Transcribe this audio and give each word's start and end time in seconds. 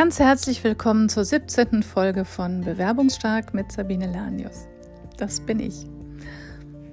Ganz 0.00 0.18
herzlich 0.18 0.64
willkommen 0.64 1.10
zur 1.10 1.26
17. 1.26 1.82
Folge 1.82 2.24
von 2.24 2.62
Bewerbungsstark 2.62 3.52
mit 3.52 3.70
Sabine 3.70 4.10
Lanius. 4.10 4.66
Das 5.18 5.42
bin 5.42 5.60
ich. 5.60 5.84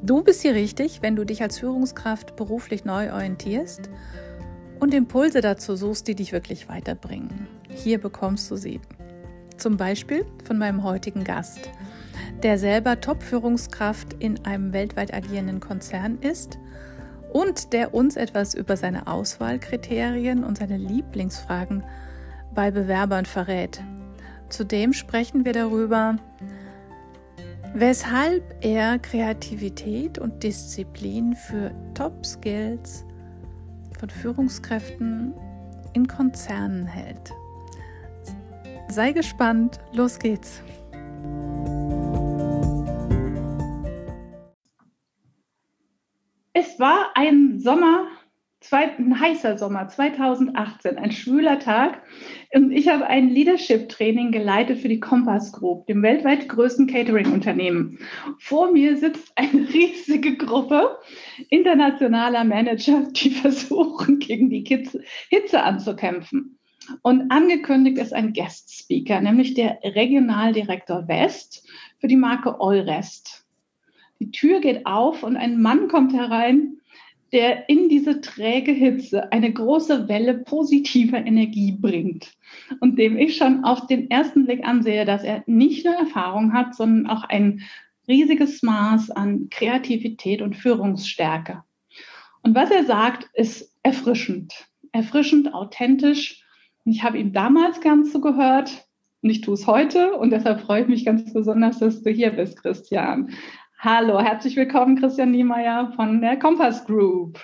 Du 0.02 0.24
bist 0.24 0.42
hier 0.42 0.54
richtig, 0.54 1.02
wenn 1.02 1.15
du 1.15 1.24
dich 1.24 1.42
als 1.42 1.58
Führungskraft 1.58 2.35
beruflich 2.35 2.83
neu 2.83 3.13
orientierst 3.13 3.90
und 4.81 4.94
Impulse 4.94 5.40
dazu 5.40 5.78
suchst, 5.78 6.10
die 6.10 6.15
dich 6.15 6.33
wirklich 6.33 6.67
weiterbringen. 6.67 7.47
Hier 7.70 7.97
bekommst 7.97 8.51
du 8.51 8.58
sie. 8.58 8.81
Zum 9.55 9.78
Beispiel 9.78 10.26
von 10.44 10.58
meinem 10.58 10.83
heutigen 10.83 11.24
Gast, 11.24 11.69
der 12.44 12.60
selber 12.60 12.99
Top-Führungskraft 12.99 14.15
in 14.19 14.46
einem 14.46 14.74
weltweit 14.74 15.13
agierenden 15.13 15.62
Konzern 15.62 16.17
ist 16.20 16.59
und 17.31 17.71
der 17.71 17.94
uns 17.94 18.17
etwas 18.17 18.53
über 18.53 18.76
seine 18.76 19.08
Auswahlkriterien 19.08 20.44
und 20.44 20.58
seine 20.58 20.76
Lieblingsfragen 20.76 21.86
bei 22.58 22.72
Bewerbern 22.72 23.28
verrät. 23.28 23.84
Zudem 24.50 24.92
sprechen 24.92 25.46
wir 25.46 25.54
darüber, 25.54 26.16
weshalb 27.76 28.44
er 28.62 28.98
Kreativität 28.98 30.18
und 30.18 30.42
Disziplin 30.42 31.36
für 31.36 31.70
Top-Skills 31.94 33.06
von 34.00 34.10
Führungskräften 34.10 35.36
in 35.94 36.08
Konzernen 36.08 36.88
hält. 36.88 37.32
Sei 38.88 39.12
gespannt, 39.12 39.80
los 39.94 40.18
geht's. 40.18 40.64
Es 46.54 46.80
war 46.80 47.12
ein 47.14 47.60
Sommer, 47.60 48.08
ein 48.72 49.20
heißer 49.20 49.58
Sommer 49.58 49.88
2018, 49.88 50.98
ein 50.98 51.12
schwüler 51.12 51.60
Tag. 51.60 52.02
Und 52.54 52.72
ich 52.72 52.90
habe 52.90 53.08
ein 53.08 53.30
Leadership-Training 53.30 54.32
geleitet 54.32 54.80
für 54.80 54.90
die 54.90 54.99
Compass 54.99 55.52
Group, 55.54 55.88
dem 55.88 56.02
weltweit 56.02 56.49
größten 56.49 56.88
Catering-Unternehmen. 56.88 57.99
Vor 58.40 58.72
mir 58.72 58.98
sitzt 58.98 59.32
eine 59.36 59.68
riesige 59.74 60.38
Gruppe 60.38 60.98
internationaler 61.49 62.44
Manager, 62.44 63.08
die 63.12 63.30
versuchen, 63.32 64.19
gegen 64.19 64.49
die 64.49 64.64
Hitze 65.30 65.64
anzukämpfen. 65.64 66.58
Und 67.02 67.31
angekündigt 67.31 67.97
ist 67.97 68.14
ein 68.14 68.33
Guest-Speaker, 68.33 69.21
nämlich 69.21 69.53
der 69.53 69.80
Regionaldirektor 69.83 71.08
West 71.08 71.67
für 71.99 72.08
die 72.08 72.16
Marke 72.16 72.59
Eurest. 72.61 73.45
Die 74.19 74.31
Tür 74.31 74.61
geht 74.61 74.86
auf 74.86 75.23
und 75.23 75.38
ein 75.38 75.61
Mann 75.61 75.89
kommt 75.89 76.14
herein, 76.14 76.77
der 77.31 77.67
in 77.70 77.89
diese 77.89 78.22
träge 78.22 78.72
Hitze 78.72 79.31
eine 79.31 79.52
große 79.52 80.08
Welle 80.08 80.39
positiver 80.39 81.17
Energie 81.17 81.73
bringt 81.73 82.33
und 82.80 82.97
dem 82.97 83.17
ich 83.17 83.36
schon 83.36 83.66
auf 83.66 83.88
den 83.88 84.09
ersten 84.09 84.45
Blick 84.45 84.66
ansehe, 84.66 85.06
dass 85.06 85.23
er 85.23 85.44
nicht 85.45 85.86
nur 85.86 85.95
Erfahrung 85.95 86.53
hat, 86.53 86.75
sondern 86.75 87.08
auch 87.08 87.23
ein 87.23 87.64
riesiges 88.08 88.64
Maß 88.64 89.11
an 89.11 89.50
Kreativität 89.50 90.42
und 90.42 90.55
Führungsstärke. 90.55 91.64
Und 92.44 92.55
was 92.55 92.72
er 92.72 92.86
sagt, 92.86 93.28
ist 93.33 93.73
erfrischend, 93.83 94.53
erfrischend, 94.94 95.53
authentisch. 95.53 96.44
Und 96.86 96.94
ich 96.94 97.03
habe 97.03 97.17
ihm 97.17 97.33
damals 97.33 97.81
ganz 97.81 98.14
zugehört 98.14 98.88
und 99.22 99.30
ich 99.30 99.42
tue 99.42 99.55
es 99.55 99.67
heute 99.67 100.14
und 100.14 100.30
deshalb 100.30 100.61
freue 100.61 100.83
ich 100.83 100.88
mich 100.88 101.03
ganz 101.03 101.33
besonders, 101.33 101.80
dass 101.80 102.02
du 102.03 102.09
hier 102.09 102.31
bist, 102.31 102.61
Christian. 102.61 103.31
Hallo, 103.80 104.20
herzlich 104.20 104.56
willkommen, 104.56 105.00
Christian 105.00 105.30
Niemeyer 105.30 105.92
von 105.95 106.20
der 106.20 106.39
Compass 106.39 106.83
Group. 106.86 107.39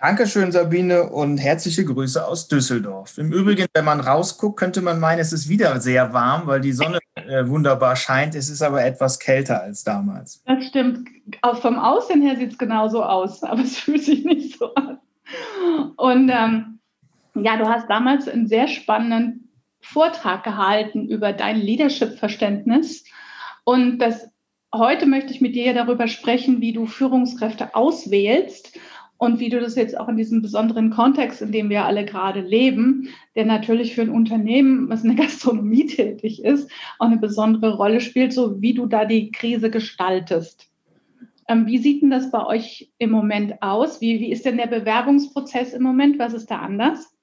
Dankeschön, 0.00 0.50
Sabine, 0.50 1.08
und 1.08 1.38
herzliche 1.38 1.84
Grüße 1.84 2.26
aus 2.26 2.48
Düsseldorf. 2.48 3.16
Im 3.16 3.32
Übrigen, 3.32 3.66
wenn 3.72 3.84
man 3.84 4.00
rausguckt, 4.00 4.58
könnte 4.58 4.82
man 4.82 4.98
meinen, 4.98 5.20
es 5.20 5.32
ist 5.32 5.48
wieder 5.48 5.80
sehr 5.80 6.12
warm, 6.12 6.48
weil 6.48 6.60
die 6.60 6.72
Sonne 6.72 6.98
äh, 7.14 7.46
wunderbar 7.46 7.94
scheint. 7.94 8.34
Es 8.34 8.48
ist 8.48 8.60
aber 8.60 8.84
etwas 8.84 9.20
kälter 9.20 9.62
als 9.62 9.84
damals. 9.84 10.42
Das 10.46 10.64
stimmt. 10.66 11.08
Auch 11.42 11.60
vom 11.60 11.78
Aussehen 11.78 12.22
her 12.22 12.36
sieht 12.36 12.52
es 12.52 12.58
genauso 12.58 13.04
aus, 13.04 13.44
aber 13.44 13.62
es 13.62 13.78
fühlt 13.78 14.02
sich 14.02 14.24
nicht 14.24 14.58
so 14.58 14.74
an. 14.74 14.98
Und 15.96 16.28
ähm, 16.28 16.80
ja, 17.34 17.56
du 17.56 17.68
hast 17.68 17.88
damals 17.88 18.26
einen 18.28 18.48
sehr 18.48 18.66
spannenden 18.66 19.48
Vortrag 19.80 20.42
gehalten 20.42 21.08
über 21.08 21.32
dein 21.32 21.56
Leadership-Verständnis. 21.56 23.04
Und 23.62 23.98
das 23.98 24.28
Heute 24.74 25.06
möchte 25.06 25.32
ich 25.32 25.40
mit 25.40 25.54
dir 25.54 25.72
darüber 25.72 26.08
sprechen, 26.08 26.60
wie 26.60 26.74
du 26.74 26.84
Führungskräfte 26.84 27.74
auswählst 27.74 28.78
und 29.16 29.40
wie 29.40 29.48
du 29.48 29.60
das 29.60 29.76
jetzt 29.76 29.98
auch 29.98 30.08
in 30.08 30.16
diesem 30.16 30.42
besonderen 30.42 30.90
Kontext, 30.90 31.40
in 31.40 31.52
dem 31.52 31.70
wir 31.70 31.86
alle 31.86 32.04
gerade 32.04 32.40
leben, 32.40 33.08
der 33.34 33.46
natürlich 33.46 33.94
für 33.94 34.02
ein 34.02 34.10
Unternehmen, 34.10 34.90
was 34.90 35.04
in 35.04 35.16
der 35.16 35.24
Gastronomie 35.24 35.86
tätig 35.86 36.44
ist, 36.44 36.70
auch 36.98 37.06
eine 37.06 37.16
besondere 37.16 37.76
Rolle 37.76 38.02
spielt, 38.02 38.34
so 38.34 38.60
wie 38.60 38.74
du 38.74 38.84
da 38.84 39.06
die 39.06 39.30
Krise 39.30 39.70
gestaltest. 39.70 40.70
Ähm, 41.48 41.66
wie 41.66 41.78
sieht 41.78 42.02
denn 42.02 42.10
das 42.10 42.30
bei 42.30 42.44
euch 42.44 42.92
im 42.98 43.10
Moment 43.10 43.62
aus? 43.62 44.02
Wie, 44.02 44.20
wie 44.20 44.30
ist 44.30 44.44
denn 44.44 44.58
der 44.58 44.66
Bewerbungsprozess 44.66 45.72
im 45.72 45.82
Moment? 45.82 46.18
Was 46.18 46.34
ist 46.34 46.50
da 46.50 46.58
anders? 46.58 47.17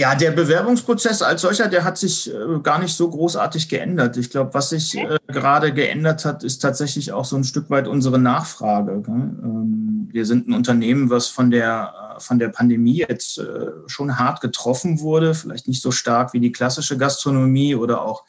Ja, 0.00 0.14
der 0.14 0.30
Bewerbungsprozess 0.30 1.20
als 1.20 1.42
solcher, 1.42 1.68
der 1.68 1.84
hat 1.84 1.98
sich 1.98 2.32
äh, 2.32 2.58
gar 2.62 2.78
nicht 2.78 2.94
so 2.94 3.10
großartig 3.10 3.68
geändert. 3.68 4.16
Ich 4.16 4.30
glaube, 4.30 4.54
was 4.54 4.70
sich 4.70 4.96
äh, 4.96 5.18
gerade 5.26 5.74
geändert 5.74 6.24
hat, 6.24 6.42
ist 6.42 6.60
tatsächlich 6.60 7.12
auch 7.12 7.26
so 7.26 7.36
ein 7.36 7.44
Stück 7.44 7.68
weit 7.68 7.86
unsere 7.86 8.18
Nachfrage. 8.18 9.02
Ähm, 9.06 10.08
wir 10.10 10.24
sind 10.24 10.48
ein 10.48 10.54
Unternehmen, 10.54 11.10
was 11.10 11.28
von 11.28 11.50
der, 11.50 12.16
äh, 12.16 12.20
von 12.20 12.38
der 12.38 12.48
Pandemie 12.48 13.04
jetzt 13.06 13.40
äh, 13.40 13.72
schon 13.88 14.18
hart 14.18 14.40
getroffen 14.40 15.00
wurde, 15.00 15.34
vielleicht 15.34 15.68
nicht 15.68 15.82
so 15.82 15.90
stark 15.90 16.32
wie 16.32 16.40
die 16.40 16.52
klassische 16.52 16.96
Gastronomie 16.96 17.74
oder 17.74 18.00
auch 18.00 18.24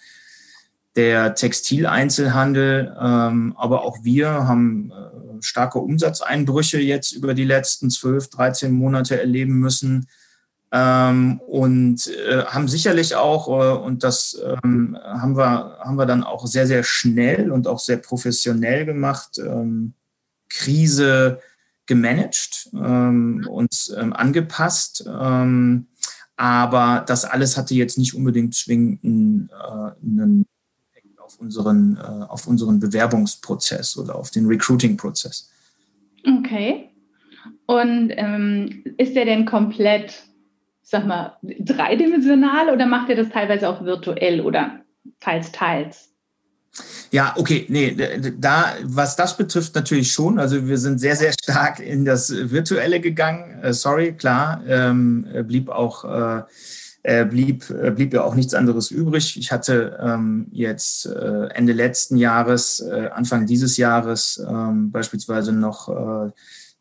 der 0.98 1.36
Textileinzelhandel. 1.36 2.98
Ähm, 3.00 3.56
aber 3.56 3.84
auch 3.86 4.00
wir 4.03 4.28
haben 4.28 4.92
äh, 4.92 5.42
starke 5.42 5.80
Umsatzeinbrüche 5.80 6.82
jetzt 6.82 7.14
über 7.14 7.34
die 7.34 7.46
letzten 7.46 7.90
12, 7.90 8.30
13 8.30 8.74
Monate 8.74 9.18
erleben 9.18 9.53
müssen 9.53 10.09
ähm, 10.74 11.42
und 11.42 12.08
äh, 12.08 12.46
haben 12.46 12.70
sicherlich 12.70 13.16
auch, 13.16 13.48
äh, 13.50 13.78
und 13.78 14.04
das 14.04 14.42
ähm, 14.64 14.98
haben, 15.04 15.36
wir, 15.36 15.78
haben 15.80 15.98
wir 15.98 16.06
dann 16.06 16.24
auch 16.24 16.48
sehr, 16.48 16.66
sehr 16.66 16.84
schnell 16.84 17.52
und 17.52 17.68
auch 17.68 17.80
sehr 17.80 17.98
professionell 17.98 18.86
gemacht, 18.86 19.38
ähm, 19.38 19.94
Krise 20.50 21.40
gemanagt, 21.88 22.70
ähm, 22.74 23.46
uns 23.50 23.94
ähm, 23.98 24.14
angepasst. 24.14 25.04
Ähm, 25.08 25.88
aber 26.38 27.03
das 27.06 27.26
alles 27.26 27.58
hatte 27.58 27.76
jetzt 27.76 27.98
nicht 27.98 28.16
unbedingt 28.16 28.56
zwingend 28.56 29.03
einen, 29.03 29.50
äh, 29.50 29.92
einen 30.02 30.46
auf 31.18 31.38
unseren, 31.40 31.98
äh, 31.98 32.26
auf 32.30 32.48
unseren 32.48 32.80
Bewerbungsprozess 32.80 33.98
oder 33.98 34.16
auf 34.16 34.32
den 34.32 34.46
Recruiting-Prozess. 34.46 35.52
Okay. 36.26 36.88
Und 37.66 38.12
ist 38.98 39.16
der 39.16 39.26
denn 39.26 39.46
komplett 39.46 40.14
sag 40.91 41.07
mal, 41.07 41.38
dreidimensional 41.41 42.69
oder 42.69 42.85
macht 42.85 43.07
ihr 43.09 43.16
das 43.16 43.29
teilweise 43.29 43.69
auch 43.69 43.84
virtuell 43.84 44.41
oder 44.41 44.81
teils, 45.22 45.52
teils? 45.53 46.09
Ja, 47.12 47.34
okay, 47.38 47.66
nee, 47.69 47.96
da, 48.38 48.74
was 48.84 49.16
das 49.16 49.38
betrifft, 49.38 49.74
natürlich 49.74 50.12
schon. 50.12 50.38
Also 50.38 50.68
wir 50.68 50.78
sind 50.78 51.00
sehr, 51.00 51.16
sehr 51.16 51.31
stark 51.31 51.79
in 51.79 52.03
das 52.03 52.29
Virtuelle 52.29 53.00
gegangen. 53.00 53.62
Äh, 53.62 53.74
sorry, 53.74 54.13
klar, 54.13 54.62
ähm, 54.68 55.25
blieb 55.47 55.69
auch, 55.69 56.03
äh, 56.03 56.44
äh 57.03 57.25
blieb, 57.25 57.69
äh, 57.69 57.91
blieb 57.91 58.13
ja 58.13 58.23
auch 58.23 58.35
nichts 58.35 58.53
anderes 58.53 58.91
übrig. 58.91 59.38
Ich 59.38 59.52
hatte 59.52 59.97
ähm, 60.02 60.47
jetzt 60.52 61.06
äh, 61.06 61.47
Ende 61.53 61.72
letzten 61.72 62.18
Jahres, 62.18 62.81
äh, 62.81 63.09
Anfang 63.13 63.46
dieses 63.46 63.78
Jahres 63.78 64.44
ähm, 64.46 64.91
beispielsweise 64.91 65.53
noch 65.53 65.88
äh, 65.90 66.31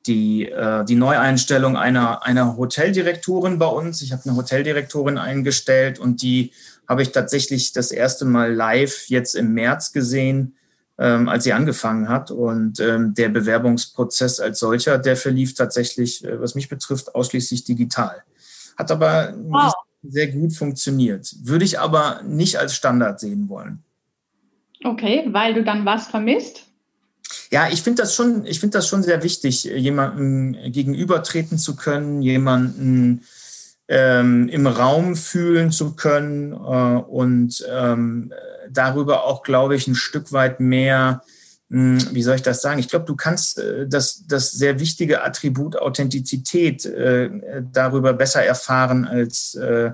die, 0.07 0.47
äh, 0.47 0.85
die 0.85 0.95
Neueinstellung 0.95 1.77
einer, 1.77 2.25
einer 2.25 2.57
Hoteldirektorin 2.57 3.59
bei 3.59 3.67
uns. 3.67 4.03
Ich 4.03 4.13
habe 4.13 4.23
eine 4.25 4.37
Hoteldirektorin 4.37 5.19
eingestellt 5.19 5.99
und 5.99 6.23
die 6.23 6.53
habe 6.89 7.03
ich 7.03 7.13
tatsächlich 7.13 7.73
das 7.73 7.93
erste 7.93 8.25
Mal 8.25 8.53
live 8.53 9.07
jetzt 9.09 9.37
im 9.37 9.53
März 9.53 9.93
gesehen, 9.93 10.57
ähm, 10.99 11.29
als 11.29 11.45
sie 11.45 11.53
angefangen 11.53 12.09
hat. 12.09 12.31
Und 12.31 12.81
ähm, 12.81 13.15
der 13.15 13.29
Bewerbungsprozess 13.29 14.41
als 14.41 14.59
solcher, 14.59 14.99
der 14.99 15.17
verlief 15.17 15.55
tatsächlich, 15.55 16.25
äh, 16.25 16.41
was 16.41 16.55
mich 16.55 16.69
betrifft, 16.69 17.15
ausschließlich 17.15 17.65
digital. 17.65 18.23
Hat 18.77 18.91
aber 18.91 19.35
wow. 19.49 19.73
sehr 20.03 20.29
gut 20.29 20.55
funktioniert. 20.55 21.33
Würde 21.43 21.65
ich 21.65 21.79
aber 21.79 22.23
nicht 22.25 22.59
als 22.59 22.75
Standard 22.75 23.21
sehen 23.21 23.49
wollen. 23.49 23.85
Okay, 24.83 25.27
weil 25.29 25.53
du 25.53 25.63
dann 25.63 25.85
was 25.85 26.09
vermisst? 26.09 26.70
Ja, 27.53 27.69
ich 27.69 27.83
finde 27.83 28.03
das 28.03 28.15
schon, 28.15 28.47
ich 28.47 28.61
finde 28.61 28.79
das 28.79 28.87
schon 28.87 29.03
sehr 29.03 29.23
wichtig, 29.23 29.65
jemanden 29.65 30.57
gegenübertreten 30.71 31.59
zu 31.59 31.75
können, 31.75 32.23
jemanden 32.23 33.25
ähm, 33.89 34.49
im 34.49 34.69
Raum 34.69 35.17
fühlen 35.17 35.73
zu 35.73 35.97
können 35.97 36.53
äh, 36.53 36.57
und 36.57 37.67
ähm, 37.69 38.33
darüber 38.71 39.25
auch, 39.25 39.43
glaube 39.43 39.75
ich, 39.75 39.89
ein 39.89 39.97
Stück 39.97 40.31
weit 40.31 40.61
mehr, 40.61 41.25
mh, 41.71 42.01
hm, 42.01 42.15
wie 42.15 42.23
soll 42.23 42.37
ich 42.37 42.43
das 42.43 42.63
sagen? 42.63 42.79
Ich 42.79 42.89
glaube, 42.89 43.07
du 43.07 43.17
kannst 43.17 43.59
äh, 43.59 43.89
das, 43.89 44.25
das 44.29 44.53
sehr 44.53 44.79
wichtige 44.79 45.25
Attribut 45.25 45.77
Authentizität 45.77 46.85
äh, 46.85 47.31
darüber 47.73 48.13
besser 48.13 48.45
erfahren 48.45 49.05
als 49.05 49.57
äh, 49.57 49.91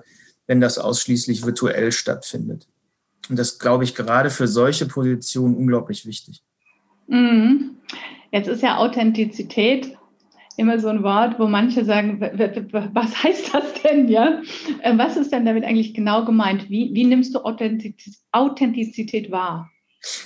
wenn 0.47 0.61
das 0.61 0.79
ausschließlich 0.79 1.45
virtuell 1.45 1.91
stattfindet. 1.91 2.69
Und 3.29 3.39
das 3.39 3.59
glaube 3.59 3.85
ich 3.85 3.95
gerade 3.95 4.29
für 4.29 4.47
solche 4.47 4.87
Positionen 4.87 5.57
unglaublich 5.57 6.05
wichtig. 6.07 6.43
Mhm. 7.07 7.77
Jetzt 8.33 8.49
ist 8.49 8.63
ja 8.63 8.77
Authentizität 8.79 9.97
immer 10.57 10.79
so 10.79 10.89
ein 10.89 11.03
Wort, 11.03 11.39
wo 11.39 11.47
manche 11.47 11.85
sagen, 11.85 12.21
was 12.21 13.23
heißt 13.23 13.55
das 13.55 13.83
denn, 13.83 14.09
ja? 14.09 14.41
Äh, 14.83 14.97
was 14.97 15.17
ist 15.17 15.33
denn 15.33 15.45
damit 15.45 15.65
eigentlich 15.65 15.95
genau 15.95 16.25
gemeint? 16.25 16.69
Wie, 16.71 16.91
wie 16.93 17.05
nimmst 17.05 17.35
du 17.35 17.41
Authentizität 17.41 19.31
wahr? 19.31 19.71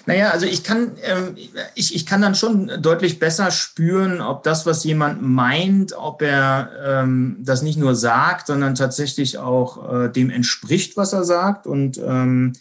Naja, 0.04 0.30
also 0.30 0.46
ich 0.46 0.62
kann, 0.62 0.96
ähm, 1.02 1.36
ich, 1.74 1.94
ich 1.94 2.04
kann 2.04 2.20
dann 2.20 2.34
schon 2.34 2.70
deutlich 2.82 3.18
besser 3.18 3.50
spüren, 3.50 4.20
ob 4.20 4.42
das, 4.42 4.66
was 4.66 4.84
jemand 4.84 5.22
meint, 5.22 5.94
ob 5.96 6.22
er 6.22 6.70
ähm, 6.84 7.38
das 7.40 7.62
nicht 7.62 7.78
nur 7.78 7.94
sagt, 7.94 8.48
sondern 8.48 8.74
tatsächlich 8.74 9.38
auch 9.38 10.04
äh, 10.04 10.08
dem 10.10 10.28
entspricht, 10.28 10.96
was 10.96 11.12
er 11.12 11.24
sagt. 11.24 11.66
Und 11.66 11.98
ähm, 11.98 12.52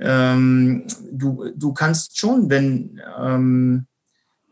ähm, 0.00 0.84
du, 1.10 1.52
du 1.56 1.72
kannst 1.72 2.18
schon, 2.18 2.50
wenn, 2.50 3.00
ähm, 3.18 3.86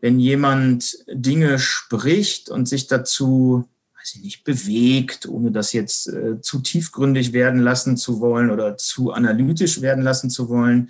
wenn 0.01 0.19
jemand 0.19 0.97
Dinge 1.07 1.57
spricht 1.59 2.49
und 2.49 2.67
sich 2.67 2.87
dazu, 2.87 3.67
weiß 3.97 4.15
ich 4.15 4.21
nicht, 4.23 4.43
bewegt, 4.43 5.27
ohne 5.27 5.51
das 5.51 5.73
jetzt 5.73 6.07
äh, 6.07 6.41
zu 6.41 6.59
tiefgründig 6.59 7.33
werden 7.33 7.61
lassen 7.61 7.97
zu 7.97 8.19
wollen 8.19 8.51
oder 8.51 8.77
zu 8.77 9.11
analytisch 9.11 9.81
werden 9.81 10.03
lassen 10.03 10.29
zu 10.29 10.49
wollen, 10.49 10.89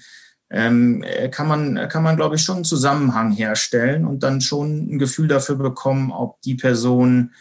ähm, 0.49 1.03
äh, 1.03 1.29
kann 1.29 1.47
man, 1.47 1.89
kann 1.89 2.03
man, 2.03 2.15
glaube 2.15 2.35
ich, 2.35 2.41
schon 2.41 2.57
einen 2.57 2.65
Zusammenhang 2.65 3.31
herstellen 3.31 4.05
und 4.05 4.23
dann 4.23 4.41
schon 4.41 4.95
ein 4.95 4.99
Gefühl 4.99 5.27
dafür 5.27 5.55
bekommen, 5.55 6.11
ob 6.11 6.41
die 6.41 6.55
Person 6.55 7.31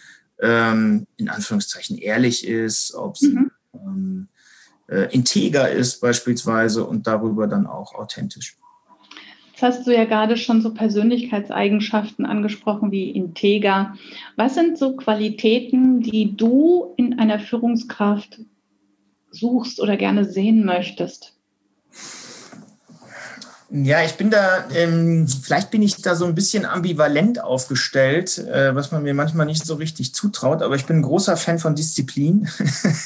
ähm, 0.40 1.06
in 1.16 1.28
Anführungszeichen 1.28 1.96
ehrlich 1.98 2.46
ist, 2.46 2.94
ob 2.94 3.16
sie 3.16 3.36
mhm. 3.72 4.28
Äh, 4.88 5.12
integer 5.12 5.71
ist 5.71 6.00
beispielsweise 6.00 6.85
und 6.85 7.06
darüber 7.06 7.47
dann 7.47 7.67
auch 7.67 7.94
authentisch. 7.94 8.56
Jetzt 9.53 9.62
hast 9.62 9.87
du 9.87 9.94
ja 9.94 10.05
gerade 10.05 10.37
schon 10.37 10.61
so 10.61 10.75
Persönlichkeitseigenschaften 10.75 12.27
angesprochen 12.27 12.91
wie 12.91 13.11
integer. 13.11 13.94
Was 14.37 14.55
sind 14.55 14.77
so 14.77 14.97
Qualitäten, 14.97 16.03
die 16.03 16.37
du 16.37 16.93
in 16.99 17.19
einer 17.19 17.41
Führungskraft 17.41 18.41
suchst 19.31 19.81
oder 19.81 19.97
gerne 19.97 20.27
sehen 20.27 20.67
möchtest? 20.67 21.33
Ja, 23.71 24.05
ich 24.05 24.12
bin 24.12 24.31
da, 24.31 24.69
ähm, 24.75 25.27
vielleicht 25.27 25.71
bin 25.71 25.83
ich 25.83 26.00
da 26.00 26.15
so 26.15 26.27
ein 26.27 26.35
bisschen 26.35 26.65
ambivalent 26.65 27.43
aufgestellt, 27.43 28.38
äh, 28.38 28.75
was 28.75 28.93
man 28.93 29.03
mir 29.03 29.15
manchmal 29.15 29.47
nicht 29.47 29.65
so 29.65 29.75
richtig 29.75 30.15
zutraut, 30.15 30.62
aber 30.62 30.77
ich 30.77 30.87
bin 30.87 30.99
ein 30.99 31.03
großer 31.03 31.37
Fan 31.37 31.59
von 31.59 31.75
Disziplin. 31.75 32.49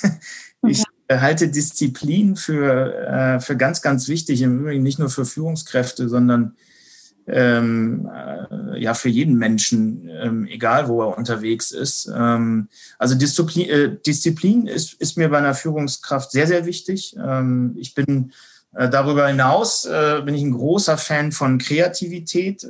ich 0.67 0.85
halte 1.18 1.48
Disziplin 1.48 2.36
für, 2.36 2.94
äh, 2.94 3.40
für 3.40 3.56
ganz, 3.56 3.82
ganz 3.82 4.08
wichtig, 4.08 4.42
im 4.42 4.60
Übrigen 4.60 4.82
nicht 4.82 4.98
nur 4.98 5.10
für 5.10 5.24
Führungskräfte, 5.24 6.08
sondern 6.08 6.54
ähm, 7.26 8.08
äh, 8.12 8.80
ja 8.80 8.94
für 8.94 9.08
jeden 9.08 9.36
Menschen, 9.36 10.08
ähm, 10.08 10.46
egal 10.46 10.88
wo 10.88 11.02
er 11.02 11.16
unterwegs 11.16 11.70
ist. 11.70 12.10
Ähm, 12.14 12.68
also 12.98 13.14
Disziplin, 13.14 13.68
äh, 13.68 13.96
Disziplin 14.04 14.66
ist, 14.66 14.94
ist 14.94 15.16
mir 15.16 15.28
bei 15.28 15.38
einer 15.38 15.54
Führungskraft 15.54 16.30
sehr, 16.32 16.46
sehr 16.46 16.66
wichtig. 16.66 17.16
Ähm, 17.16 17.74
ich 17.78 17.94
bin 17.94 18.32
äh, 18.74 18.88
darüber 18.88 19.26
hinaus 19.28 19.84
äh, 19.84 20.22
bin 20.24 20.34
ich 20.34 20.42
ein 20.42 20.52
großer 20.52 20.98
Fan 20.98 21.32
von 21.32 21.58
Kreativität. 21.58 22.66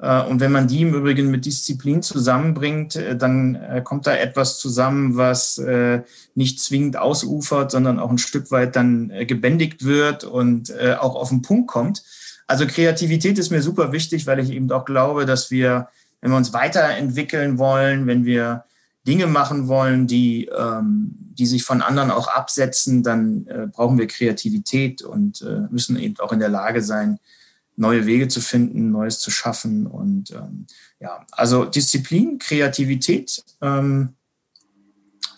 Äh, 0.00 0.22
und 0.22 0.40
wenn 0.40 0.52
man 0.52 0.68
die 0.68 0.82
im 0.82 0.94
Übrigen 0.94 1.30
mit 1.30 1.46
Disziplin 1.46 2.02
zusammenbringt, 2.02 2.98
dann 3.18 3.82
kommt 3.84 4.06
da 4.06 4.14
etwas 4.14 4.58
zusammen, 4.58 5.16
was 5.16 5.60
nicht 6.34 6.60
zwingend 6.60 6.96
ausufert, 6.96 7.70
sondern 7.70 7.98
auch 7.98 8.10
ein 8.10 8.18
Stück 8.18 8.50
weit 8.50 8.76
dann 8.76 9.12
gebändigt 9.26 9.84
wird 9.84 10.24
und 10.24 10.72
auch 10.98 11.14
auf 11.14 11.30
den 11.30 11.42
Punkt 11.42 11.68
kommt. 11.68 12.02
Also 12.46 12.66
Kreativität 12.66 13.38
ist 13.38 13.50
mir 13.50 13.62
super 13.62 13.92
wichtig, 13.92 14.26
weil 14.26 14.38
ich 14.38 14.50
eben 14.50 14.70
auch 14.70 14.84
glaube, 14.84 15.26
dass 15.26 15.50
wir, 15.50 15.88
wenn 16.20 16.30
wir 16.30 16.36
uns 16.36 16.52
weiterentwickeln 16.52 17.58
wollen, 17.58 18.06
wenn 18.06 18.24
wir 18.24 18.64
Dinge 19.06 19.26
machen 19.26 19.68
wollen, 19.68 20.06
die, 20.06 20.46
ähm, 20.46 21.14
die 21.38 21.46
sich 21.46 21.62
von 21.64 21.80
anderen 21.80 22.10
auch 22.10 22.28
absetzen, 22.28 23.02
dann 23.02 23.46
äh, 23.46 23.66
brauchen 23.70 23.98
wir 23.98 24.06
Kreativität 24.06 25.02
und 25.02 25.42
äh, 25.42 25.68
müssen 25.70 25.98
eben 25.98 26.18
auch 26.18 26.32
in 26.32 26.40
der 26.40 26.48
Lage 26.48 26.82
sein, 26.82 27.18
neue 27.76 28.06
Wege 28.06 28.28
zu 28.28 28.40
finden, 28.40 28.90
Neues 28.90 29.18
zu 29.18 29.30
schaffen. 29.30 29.86
Und 29.86 30.30
ähm, 30.32 30.66
ja, 31.00 31.24
also 31.32 31.64
Disziplin, 31.64 32.38
Kreativität 32.38 33.44
ähm, 33.62 34.14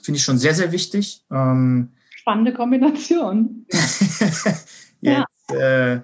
finde 0.02 0.18
ich 0.18 0.24
schon 0.24 0.38
sehr, 0.38 0.54
sehr 0.54 0.72
wichtig. 0.72 1.24
Ähm, 1.30 1.90
Spannende 2.14 2.54
Kombination. 2.54 3.66
jetzt, 3.70 4.56
ja. 5.00 5.24
äh, 5.54 6.00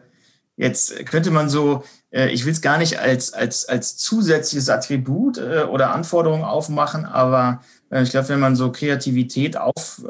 jetzt 0.57 1.07
könnte 1.07 1.31
man 1.31 1.49
so 1.49 1.85
äh, 2.15 2.31
ich 2.31 2.47
will 2.47 2.53
es 2.53 2.63
gar 2.63 2.79
nicht 2.79 2.99
als, 3.01 3.33
als, 3.33 3.69
als 3.69 3.97
zusätzliches 3.97 4.69
Attribut 4.69 5.39
äh, 5.39 5.65
oder 5.69 5.93
Anforderung 5.93 6.45
aufmachen, 6.45 7.05
aber 7.05 7.61
äh, 7.91 8.03
ich 8.03 8.11
glaube, 8.11 8.29
wenn 8.29 8.41
man 8.41 8.57
so 8.57 8.71
Kreativität 8.73 9.57
auf 9.57 10.03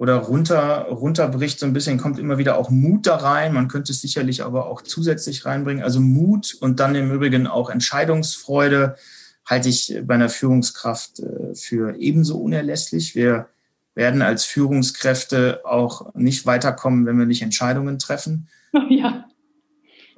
oder 0.00 0.14
runter, 0.14 0.86
runterbricht, 0.88 1.58
so 1.58 1.66
ein 1.66 1.74
bisschen 1.74 1.98
kommt 1.98 2.18
immer 2.18 2.38
wieder 2.38 2.56
auch 2.56 2.70
Mut 2.70 3.06
da 3.06 3.16
rein. 3.16 3.52
Man 3.52 3.68
könnte 3.68 3.92
es 3.92 4.00
sicherlich 4.00 4.42
aber 4.42 4.64
auch 4.64 4.80
zusätzlich 4.80 5.44
reinbringen. 5.44 5.84
Also 5.84 6.00
Mut 6.00 6.56
und 6.58 6.80
dann 6.80 6.94
im 6.94 7.12
Übrigen 7.12 7.46
auch 7.46 7.68
Entscheidungsfreude 7.68 8.96
halte 9.44 9.68
ich 9.68 10.00
bei 10.06 10.14
einer 10.14 10.30
Führungskraft 10.30 11.22
für 11.52 11.96
ebenso 11.96 12.38
unerlässlich. 12.38 13.14
Wir 13.14 13.48
werden 13.94 14.22
als 14.22 14.46
Führungskräfte 14.46 15.60
auch 15.64 16.14
nicht 16.14 16.46
weiterkommen, 16.46 17.04
wenn 17.04 17.18
wir 17.18 17.26
nicht 17.26 17.42
Entscheidungen 17.42 17.98
treffen. 17.98 18.48
Ja. 18.88 19.26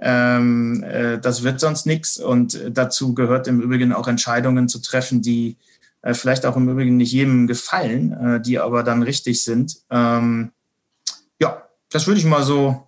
Ähm, 0.04 0.84
äh, 0.84 1.18
das 1.18 1.42
wird 1.42 1.60
sonst 1.60 1.86
nichts. 1.86 2.18
Und 2.18 2.60
dazu 2.70 3.14
gehört 3.14 3.48
im 3.48 3.60
Übrigen 3.60 3.92
auch 3.92 4.06
Entscheidungen 4.06 4.68
zu 4.68 4.80
treffen, 4.80 5.22
die 5.22 5.56
äh, 6.02 6.14
vielleicht 6.14 6.44
auch 6.46 6.56
im 6.56 6.68
Übrigen 6.68 6.96
nicht 6.96 7.12
jedem 7.12 7.46
gefallen, 7.46 8.12
äh, 8.12 8.40
die 8.40 8.58
aber 8.58 8.82
dann 8.82 9.02
richtig 9.02 9.42
sind. 9.42 9.78
Ähm, 9.90 10.52
ja, 11.40 11.62
das 11.90 12.06
würde 12.06 12.20
ich 12.20 12.26
mal 12.26 12.42
so 12.42 12.82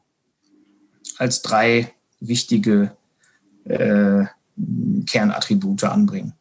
als 1.18 1.42
drei 1.42 1.92
wichtige 2.20 2.96
äh, 3.64 4.24
Kernattribute 5.06 5.84
anbringen. 5.84 6.34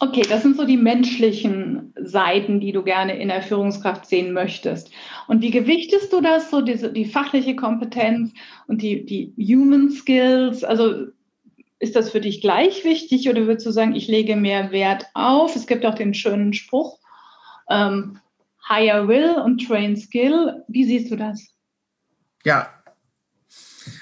Okay, 0.00 0.22
das 0.28 0.42
sind 0.42 0.56
so 0.56 0.64
die 0.64 0.76
menschlichen 0.76 1.92
Seiten, 2.00 2.60
die 2.60 2.72
du 2.72 2.82
gerne 2.82 3.20
in 3.20 3.28
der 3.28 3.42
Führungskraft 3.42 4.06
sehen 4.06 4.32
möchtest. 4.32 4.90
Und 5.28 5.42
wie 5.42 5.50
gewichtest 5.50 6.12
du 6.12 6.20
das, 6.20 6.50
so 6.50 6.60
diese, 6.60 6.92
die 6.92 7.04
fachliche 7.04 7.54
Kompetenz 7.54 8.32
und 8.66 8.82
die, 8.82 9.04
die 9.04 9.32
Human 9.54 9.90
Skills? 9.90 10.64
Also 10.64 11.06
ist 11.80 11.96
das 11.96 12.10
für 12.10 12.20
dich 12.20 12.40
gleich 12.40 12.84
wichtig 12.84 13.28
oder 13.28 13.46
würdest 13.46 13.66
du 13.66 13.72
sagen, 13.72 13.96
ich 13.96 14.06
lege 14.06 14.36
mehr 14.36 14.70
Wert 14.70 15.06
auf? 15.14 15.56
Es 15.56 15.66
gibt 15.66 15.84
auch 15.84 15.94
den 15.94 16.14
schönen 16.14 16.52
Spruch, 16.52 16.98
ähm, 17.68 18.18
Hire 18.68 19.08
Will 19.08 19.34
und 19.44 19.66
Train 19.66 19.96
Skill. 19.96 20.62
Wie 20.68 20.84
siehst 20.84 21.10
du 21.10 21.16
das? 21.16 21.48
Ja, 22.44 22.68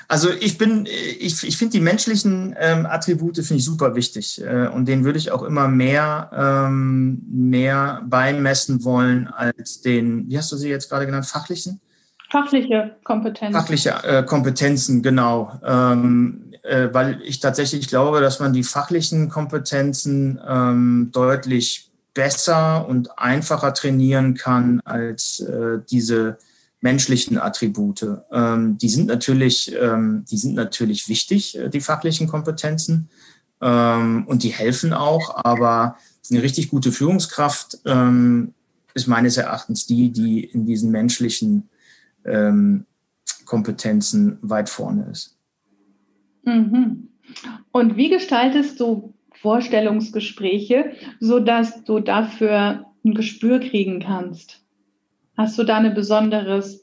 also 0.09 0.31
ich 0.31 0.57
bin, 0.57 0.87
ich, 0.87 1.47
ich 1.47 1.57
finde 1.59 1.73
die 1.73 1.81
menschlichen 1.81 2.55
ähm, 2.59 2.87
Attribute 2.87 3.37
finde 3.37 3.57
ich 3.57 3.65
super 3.65 3.95
wichtig 3.95 4.41
äh, 4.41 4.67
und 4.69 4.89
denen 4.89 5.05
würde 5.05 5.19
ich 5.19 5.31
auch 5.31 5.43
immer 5.43 5.69
mehr, 5.69 6.31
ähm, 6.35 7.23
mehr 7.31 8.03
beimessen 8.07 8.85
wollen 8.85 9.29
als 9.29 9.83
den, 9.83 10.29
wie 10.29 10.39
hast 10.39 10.51
du 10.51 10.57
sie 10.57 10.71
jetzt 10.71 10.89
gerade 10.89 11.05
genannt, 11.05 11.27
fachlichen? 11.27 11.81
Fachliche 12.31 12.97
Kompetenzen. 13.05 13.53
Fachliche 13.59 13.91
äh, 14.03 14.23
Kompetenzen, 14.23 15.03
genau. 15.03 15.53
Ähm, 15.65 16.48
äh, 16.63 16.89
weil 16.93 17.21
ich 17.23 17.41
tatsächlich 17.41 17.89
glaube, 17.89 18.21
dass 18.21 18.41
man 18.41 18.53
die 18.53 18.65
fachlichen 18.65 19.29
Kompetenzen 19.29 20.41
ähm, 20.47 21.11
deutlich 21.13 21.91
besser 22.15 22.89
und 22.89 23.19
einfacher 23.19 23.75
trainieren 23.75 24.35
kann 24.35 24.81
als 24.85 25.41
äh, 25.41 25.79
diese 25.91 26.39
menschlichen 26.81 27.39
Attribute. 27.39 28.07
Ähm, 28.33 28.79
die 28.79 28.89
sind 28.89 29.07
natürlich, 29.07 29.75
ähm, 29.81 30.25
die 30.31 30.37
sind 30.37 30.55
natürlich 30.55 31.09
wichtig, 31.09 31.59
äh, 31.59 31.69
die 31.69 31.81
fachlichen 31.81 32.29
Kompetenzen, 32.29 33.09
ähm, 33.61 34.27
und 34.27 34.43
die 34.43 34.51
helfen 34.51 34.93
auch. 34.93 35.45
Aber 35.45 35.97
eine 36.31 36.43
richtig 36.43 36.69
gute 36.71 36.93
Führungskraft 36.93 37.79
ähm, 37.87 38.55
ist 38.95 39.07
meines 39.07 39.37
Erachtens 39.37 39.87
die, 39.87 40.11
die 40.11 40.45
in 40.45 40.67
diesen 40.67 40.91
menschlichen 40.91 41.69
ähm, 42.25 42.87
Kompetenzen 43.45 44.39
weit 44.43 44.69
vorne 44.69 45.09
ist. 45.11 45.38
Mhm. 46.49 47.09
Und 47.73 47.97
wie 47.97 48.09
gestaltest 48.09 48.81
du 48.81 49.15
Vorstellungsgespräche, 49.41 50.93
sodass 51.21 51.85
du 51.85 52.01
dafür 52.01 52.87
ein 53.05 53.15
Gespür 53.15 53.61
kriegen 53.61 54.01
kannst? 54.01 54.61
Hast 55.37 55.59
du 55.59 55.65
da 55.65 55.77
eine 55.77 55.91
besonderes 55.91 56.83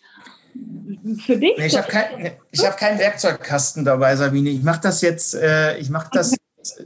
für 1.25 1.37
dich? 1.37 1.57
Ich 1.57 1.77
habe 1.77 1.87
kein, 1.87 2.31
hab 2.57 2.77
keinen 2.77 2.99
Werkzeugkasten 2.99 3.83
dabei, 3.83 4.15
Sabine. 4.15 4.49
Ich 4.49 4.63
mache 4.63 4.81
das 4.81 5.01
jetzt, 5.01 5.35
äh, 5.35 5.77
ich 5.77 5.89
mache 5.89 6.09
das, 6.13 6.35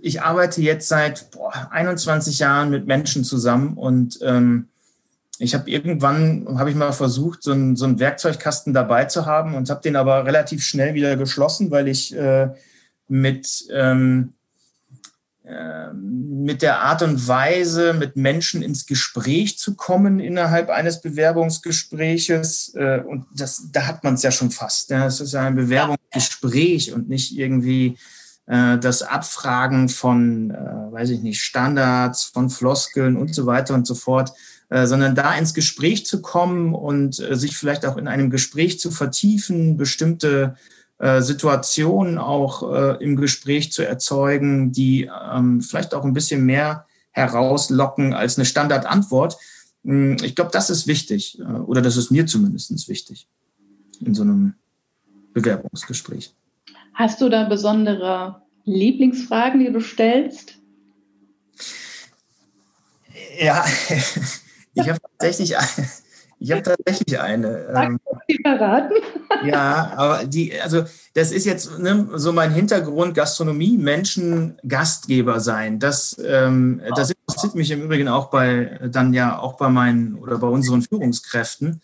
ich 0.01 0.21
arbeite 0.21 0.61
jetzt 0.61 0.87
seit 0.87 1.29
boah, 1.31 1.69
21 1.71 2.39
Jahren 2.39 2.71
mit 2.71 2.87
Menschen 2.87 3.23
zusammen 3.23 3.77
und 3.77 4.19
ähm, 4.23 4.69
ich 5.37 5.53
habe 5.53 5.69
irgendwann, 5.69 6.47
habe 6.57 6.69
ich 6.69 6.75
mal 6.75 6.91
versucht, 6.91 7.43
so 7.43 7.51
einen, 7.51 7.75
so 7.77 7.99
Werkzeugkasten 7.99 8.73
dabei 8.73 9.05
zu 9.05 9.25
haben 9.25 9.55
und 9.55 9.69
habe 9.69 9.81
den 9.81 9.95
aber 9.95 10.25
relativ 10.25 10.63
schnell 10.63 10.95
wieder 10.95 11.15
geschlossen, 11.15 11.71
weil 11.71 11.87
ich 11.87 12.13
äh, 12.15 12.49
mit, 13.09 13.65
ähm, 13.71 14.33
äh, 15.49 15.93
mit 15.93 16.61
der 16.61 16.81
Art 16.81 17.01
und 17.01 17.27
Weise, 17.27 17.93
mit 17.93 18.15
Menschen 18.15 18.61
ins 18.61 18.85
Gespräch 18.85 19.57
zu 19.57 19.75
kommen 19.75 20.19
innerhalb 20.19 20.69
eines 20.69 21.01
Bewerbungsgespräches, 21.01 22.75
äh, 22.75 22.99
und 22.99 23.25
das, 23.35 23.69
da 23.71 23.87
hat 23.87 24.03
man 24.03 24.13
es 24.13 24.21
ja 24.21 24.29
schon 24.29 24.51
fast. 24.51 24.91
Es 24.91 25.19
ist 25.19 25.33
ja 25.33 25.41
ein 25.41 25.55
Bewerbungsgespräch 25.55 26.93
und 26.93 27.09
nicht 27.09 27.35
irgendwie 27.35 27.97
äh, 28.45 28.77
das 28.77 29.01
Abfragen 29.01 29.89
von, 29.89 30.51
äh, 30.51 30.91
weiß 30.91 31.09
ich 31.09 31.21
nicht, 31.21 31.41
Standards, 31.41 32.25
von 32.25 32.51
Floskeln 32.51 33.17
und 33.17 33.33
so 33.33 33.47
weiter 33.47 33.73
und 33.73 33.87
so 33.87 33.95
fort 33.95 34.31
sondern 34.71 35.15
da 35.15 35.33
ins 35.33 35.55
Gespräch 35.55 36.05
zu 36.05 36.21
kommen 36.21 36.75
und 36.75 37.15
sich 37.15 37.57
vielleicht 37.57 37.87
auch 37.87 37.97
in 37.97 38.07
einem 38.07 38.29
Gespräch 38.29 38.79
zu 38.79 38.91
vertiefen, 38.91 39.77
bestimmte 39.77 40.57
Situationen 40.99 42.17
auch 42.17 42.97
im 42.99 43.15
Gespräch 43.15 43.71
zu 43.71 43.83
erzeugen, 43.87 44.73
die 44.73 45.09
ähm, 45.33 45.61
vielleicht 45.61 45.93
auch 45.93 46.03
ein 46.03 46.11
bisschen 46.11 46.45
mehr 46.45 46.87
herauslocken 47.11 48.13
als 48.13 48.37
eine 48.37 48.43
Standardantwort. 48.43 49.37
Hm, 49.85 50.17
ich 50.21 50.35
glaube, 50.35 50.51
das 50.51 50.69
ist 50.69 50.87
wichtig 50.87 51.39
oder 51.67 51.81
das 51.81 51.95
ist 51.95 52.11
mir 52.11 52.25
zumindest 52.25 52.89
wichtig 52.89 53.29
in 54.01 54.13
so 54.13 54.23
einem 54.23 54.55
Bewerbungsgespräch. 55.33 56.33
Hast 56.93 57.21
du 57.21 57.29
da 57.29 57.47
besondere 57.47 58.41
Lieblingsfragen, 58.65 59.61
die 59.61 59.71
du 59.71 59.79
stellst? 59.79 60.57
Ja, 63.39 63.63
Ich 64.81 64.89
habe 64.89 64.99
tatsächlich, 65.01 65.55
ich 66.39 66.51
habe 66.51 66.63
tatsächlich 66.63 67.19
eine. 67.19 67.99
Ähm, 68.29 68.37
verraten? 68.43 68.93
Ja, 69.45 69.93
aber 69.95 70.25
die, 70.25 70.59
also 70.59 70.83
das 71.13 71.31
ist 71.31 71.45
jetzt 71.45 71.79
ne, 71.79 72.09
so 72.15 72.31
mein 72.31 72.51
Hintergrund 72.51 73.15
Gastronomie, 73.15 73.77
Menschen, 73.77 74.57
Gastgeber 74.67 75.39
sein. 75.39 75.79
Das, 75.79 76.17
ähm, 76.23 76.81
das 76.95 77.11
interessiert 77.11 77.55
mich 77.55 77.71
im 77.71 77.83
Übrigen 77.83 78.07
auch 78.07 78.29
bei 78.29 78.79
dann 78.91 79.13
ja 79.13 79.39
auch 79.39 79.57
bei 79.57 79.69
meinen 79.69 80.15
oder 80.15 80.37
bei 80.37 80.47
unseren 80.47 80.81
Führungskräften. 80.81 81.81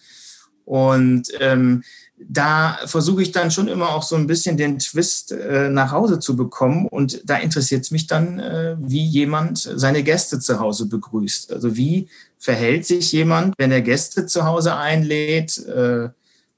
Und 0.66 1.30
ähm, 1.40 1.84
da 2.18 2.80
versuche 2.86 3.22
ich 3.22 3.32
dann 3.32 3.52
schon 3.52 3.68
immer 3.68 3.90
auch 3.90 4.04
so 4.04 4.16
ein 4.16 4.28
bisschen 4.28 4.58
den 4.58 4.80
Twist 4.80 5.32
äh, 5.32 5.70
nach 5.70 5.92
Hause 5.92 6.20
zu 6.20 6.36
bekommen. 6.36 6.88
Und 6.88 7.22
da 7.30 7.38
interessiert 7.38 7.84
es 7.84 7.92
mich 7.92 8.08
dann, 8.08 8.40
äh, 8.40 8.76
wie 8.80 9.04
jemand 9.04 9.60
seine 9.60 10.02
Gäste 10.02 10.40
zu 10.40 10.60
Hause 10.60 10.88
begrüßt. 10.88 11.54
Also 11.54 11.76
wie 11.76 12.10
verhält 12.38 12.86
sich 12.86 13.12
jemand, 13.12 13.54
wenn 13.58 13.72
er 13.72 13.82
Gäste 13.82 14.26
zu 14.26 14.46
Hause 14.46 14.76
einlädt? 14.76 15.58
Äh, 15.68 16.10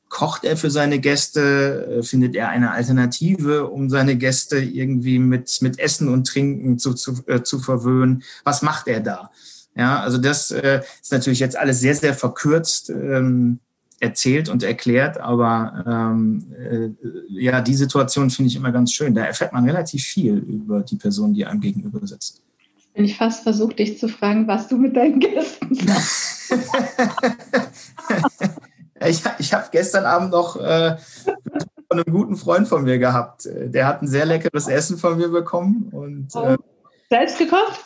kocht 0.09 0.43
er 0.43 0.57
für 0.57 0.71
seine 0.71 0.99
Gäste? 0.99 1.99
Äh, 1.99 2.03
findet 2.03 2.35
er 2.35 2.49
eine 2.49 2.71
Alternative, 2.71 3.67
um 3.67 3.89
seine 3.89 4.17
Gäste 4.17 4.57
irgendwie 4.57 5.19
mit, 5.19 5.61
mit 5.61 5.79
Essen 5.79 6.09
und 6.09 6.27
Trinken 6.27 6.79
zu, 6.79 6.93
zu, 6.93 7.23
äh, 7.27 7.43
zu 7.43 7.59
verwöhnen? 7.59 8.23
Was 8.43 8.61
macht 8.61 8.87
er 8.87 8.99
da? 8.99 9.31
Ja, 9.75 9.99
also 9.99 10.17
das 10.17 10.51
äh, 10.51 10.81
ist 11.01 11.11
natürlich 11.11 11.39
jetzt 11.39 11.57
alles 11.57 11.79
sehr, 11.79 11.95
sehr 11.95 12.13
verkürzt. 12.13 12.89
Ähm, 12.89 13.59
erzählt 13.99 14.49
und 14.49 14.63
erklärt, 14.63 15.19
aber 15.19 15.83
ähm, 15.87 16.45
äh, 16.55 16.89
ja, 17.29 17.61
die 17.61 17.73
Situation 17.73 18.29
finde 18.29 18.49
ich 18.49 18.55
immer 18.55 18.71
ganz 18.71 18.93
schön. 18.93 19.15
Da 19.15 19.25
erfährt 19.25 19.53
man 19.53 19.65
relativ 19.65 20.03
viel 20.03 20.37
über 20.37 20.81
die 20.81 20.97
Person, 20.97 21.33
die 21.33 21.45
einem 21.45 21.61
gegenüber 21.61 22.05
sitzt. 22.05 22.43
Bin 22.93 23.05
ich 23.05 23.17
fast 23.17 23.43
versucht, 23.43 23.79
dich 23.79 23.99
zu 23.99 24.07
fragen, 24.07 24.47
was 24.47 24.67
du 24.67 24.77
mit 24.77 24.95
deinen 24.95 25.19
Gästen 25.19 25.73
sagst. 25.73 26.51
ich 29.05 29.23
ich 29.39 29.53
habe 29.53 29.67
gestern 29.71 30.05
Abend 30.05 30.31
noch 30.31 30.55
äh, 30.57 30.95
von 31.87 31.99
einem 31.99 32.13
guten 32.13 32.35
Freund 32.35 32.67
von 32.67 32.83
mir 32.83 32.99
gehabt. 32.99 33.47
Der 33.51 33.87
hat 33.87 34.01
ein 34.01 34.07
sehr 34.07 34.25
leckeres 34.25 34.67
Essen 34.67 34.97
von 34.97 35.17
mir 35.17 35.29
bekommen. 35.29 35.89
Und, 35.91 36.35
äh, 36.35 36.57
Selbst 37.09 37.37
gekocht? 37.37 37.83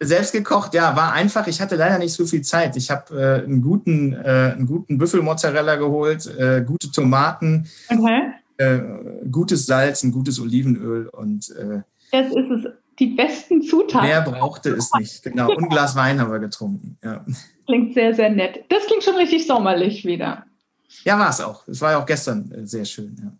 Selbst 0.00 0.32
gekocht, 0.32 0.74
ja, 0.74 0.94
war 0.96 1.12
einfach. 1.12 1.46
Ich 1.46 1.60
hatte 1.60 1.76
leider 1.76 1.98
nicht 1.98 2.12
so 2.12 2.26
viel 2.26 2.42
Zeit. 2.42 2.76
Ich 2.76 2.90
habe 2.90 3.14
äh, 3.14 3.44
einen 3.44 3.62
guten, 3.62 4.12
äh, 4.12 4.52
einen 4.54 4.66
guten 4.66 4.98
Büffelmozzarella 4.98 5.76
geholt, 5.76 6.26
äh, 6.38 6.62
gute 6.66 6.90
Tomaten, 6.90 7.68
okay. 7.88 8.32
Äh, 8.56 8.80
gutes 9.30 9.66
Salz, 9.66 10.04
ein 10.04 10.12
gutes 10.12 10.38
Olivenöl 10.38 11.08
und 11.08 11.50
äh, 11.56 11.80
das 12.12 12.26
ist 12.28 12.50
es. 12.50 12.72
Die 13.00 13.08
besten 13.08 13.62
Zutaten. 13.62 14.06
Mehr 14.06 14.22
brauchte 14.22 14.70
es 14.70 14.92
nicht. 14.96 15.24
Genau. 15.24 15.50
Und 15.50 15.64
ein 15.64 15.68
Glas 15.68 15.96
Wein 15.96 16.20
haben 16.20 16.30
wir 16.30 16.38
getrunken. 16.38 16.96
Ja. 17.02 17.24
Klingt 17.66 17.94
sehr, 17.94 18.14
sehr 18.14 18.30
nett. 18.30 18.64
Das 18.68 18.86
klingt 18.86 19.02
schon 19.02 19.16
richtig 19.16 19.46
sommerlich 19.46 20.04
wieder. 20.04 20.44
Ja, 21.04 21.18
war 21.18 21.30
es 21.30 21.40
auch. 21.40 21.66
Es 21.66 21.80
war 21.80 21.92
ja 21.92 21.98
auch 22.02 22.06
gestern 22.06 22.50
äh, 22.52 22.66
sehr 22.66 22.84
schön. 22.84 23.16
Ja. 23.20 23.32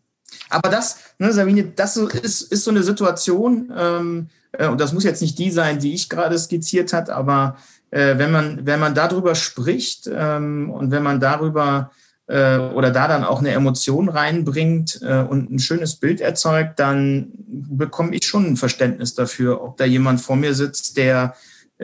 Aber 0.51 0.69
das, 0.69 0.99
ne, 1.19 1.33
Sabine, 1.33 1.65
das 1.65 1.97
ist, 1.97 2.53
ist 2.53 2.65
so 2.65 2.71
eine 2.71 2.83
Situation, 2.83 3.73
ähm, 3.77 4.29
äh, 4.53 4.69
und 4.69 4.81
das 4.81 4.93
muss 4.93 5.05
jetzt 5.05 5.23
nicht 5.23 5.39
die 5.39 5.51
sein, 5.51 5.79
die 5.79 5.95
ich 5.95 6.09
gerade 6.09 6.39
skizziert 6.39 6.93
hat, 6.93 7.11
aber 7.11 7.57
äh, 7.91 8.19
wenn, 8.19 8.31
man, 8.31 8.67
wenn 8.67 8.81
man 8.81 8.95
darüber 8.95 9.35
spricht 9.35 10.09
ähm, 10.13 10.71
und 10.71 10.91
wenn 10.91 11.03
man 11.03 11.21
darüber 11.21 11.91
äh, 12.27 12.59
oder 12.59 12.91
da 12.91 13.09
dann 13.09 13.25
auch 13.25 13.41
eine 13.41 13.51
Emotion 13.51 14.09
reinbringt 14.09 15.01
äh, 15.03 15.23
und 15.23 15.51
ein 15.51 15.59
schönes 15.59 15.97
Bild 15.97 16.21
erzeugt, 16.21 16.79
dann 16.79 17.33
bekomme 17.37 18.15
ich 18.15 18.27
schon 18.27 18.47
ein 18.47 18.57
Verständnis 18.57 19.15
dafür, 19.15 19.63
ob 19.63 19.77
da 19.77 19.85
jemand 19.85 20.21
vor 20.21 20.37
mir 20.37 20.55
sitzt, 20.55 20.97
der, 20.97 21.35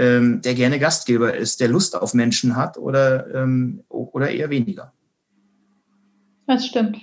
ähm, 0.00 0.40
der 0.40 0.54
gerne 0.54 0.78
Gastgeber 0.78 1.34
ist, 1.34 1.60
der 1.60 1.68
Lust 1.68 1.94
auf 1.94 2.14
Menschen 2.14 2.56
hat 2.56 2.78
oder, 2.78 3.32
ähm, 3.34 3.84
oder 3.88 4.30
eher 4.30 4.48
weniger. 4.48 4.92
Das 6.46 6.66
stimmt. 6.66 6.98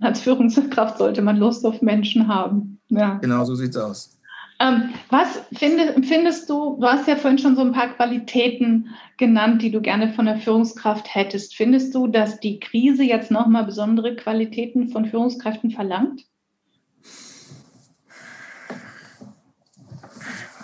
Als 0.00 0.20
Führungskraft 0.20 0.98
sollte 0.98 1.22
man 1.22 1.38
Lust 1.38 1.64
auf 1.64 1.80
Menschen 1.80 2.28
haben. 2.28 2.78
Ja. 2.88 3.14
Genau 3.14 3.44
so 3.44 3.54
sieht 3.54 3.70
es 3.70 3.76
aus. 3.76 4.18
Ähm, 4.60 4.90
was 5.08 5.40
find, 5.54 6.06
findest 6.06 6.50
du, 6.50 6.76
du 6.78 6.86
hast 6.86 7.08
ja 7.08 7.16
vorhin 7.16 7.38
schon 7.38 7.56
so 7.56 7.62
ein 7.62 7.72
paar 7.72 7.88
Qualitäten 7.94 8.90
genannt, 9.16 9.62
die 9.62 9.70
du 9.70 9.80
gerne 9.80 10.12
von 10.12 10.26
der 10.26 10.36
Führungskraft 10.36 11.14
hättest. 11.14 11.56
Findest 11.56 11.94
du, 11.94 12.06
dass 12.06 12.38
die 12.40 12.60
Krise 12.60 13.02
jetzt 13.02 13.30
nochmal 13.30 13.64
besondere 13.64 14.14
Qualitäten 14.14 14.90
von 14.90 15.06
Führungskräften 15.06 15.70
verlangt? 15.70 16.26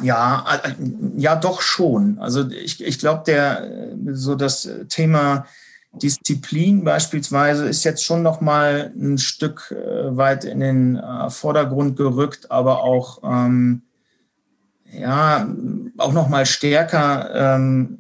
Ja, 0.03 0.45
ja, 1.17 1.37
doch 1.37 1.61
schon. 1.61 2.19
Also 2.19 2.49
ich, 2.51 2.85
ich 2.85 2.99
glaube, 2.99 3.23
der 3.27 3.95
so 4.13 4.35
das 4.35 4.69
Thema 4.89 5.47
Disziplin 5.93 6.85
beispielsweise 6.85 7.67
ist 7.67 7.85
jetzt 7.85 8.05
schon 8.05 8.23
noch 8.23 8.41
mal 8.41 8.93
ein 8.95 9.19
Stück 9.19 9.71
äh, 9.73 10.17
weit 10.17 10.45
in 10.45 10.61
den 10.61 10.97
äh, 10.97 11.31
Vordergrund 11.31 11.97
gerückt, 11.97 12.51
aber 12.51 12.83
auch 12.83 13.23
ähm, 13.25 13.83
ja 14.93 15.49
auch 15.97 16.13
noch 16.13 16.29
mal 16.29 16.47
stärker 16.47 17.57
ähm, 17.57 17.96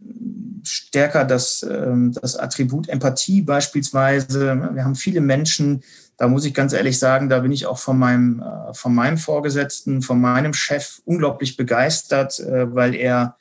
stärker 0.67 1.25
das 1.25 1.63
ähm, 1.63 2.13
das 2.21 2.37
Attribut 2.37 2.89
Empathie 2.89 3.43
beispielsweise. 3.43 4.71
Wir 4.75 4.85
haben 4.85 4.95
viele 4.95 5.21
Menschen, 5.21 5.83
da 6.17 6.29
muss 6.29 6.45
ich 6.45 6.55
ganz 6.55 6.73
ehrlich 6.73 6.99
sagen, 6.99 7.29
da 7.29 7.41
bin 7.41 7.53
ich 7.53 7.67
auch 7.67 7.79
von 7.79 7.99
meinem 7.99 8.43
äh, 8.43 8.75
von 8.75 8.95
meinem 8.95 9.19
Vorgesetzten, 9.19 10.03
von 10.03 10.21
meinem 10.21 10.55
Chef 10.55 11.01
unglaublich 11.05 11.57
begeistert, 11.57 12.41
äh, 12.41 12.75
weil 12.75 12.95
er 12.95 13.37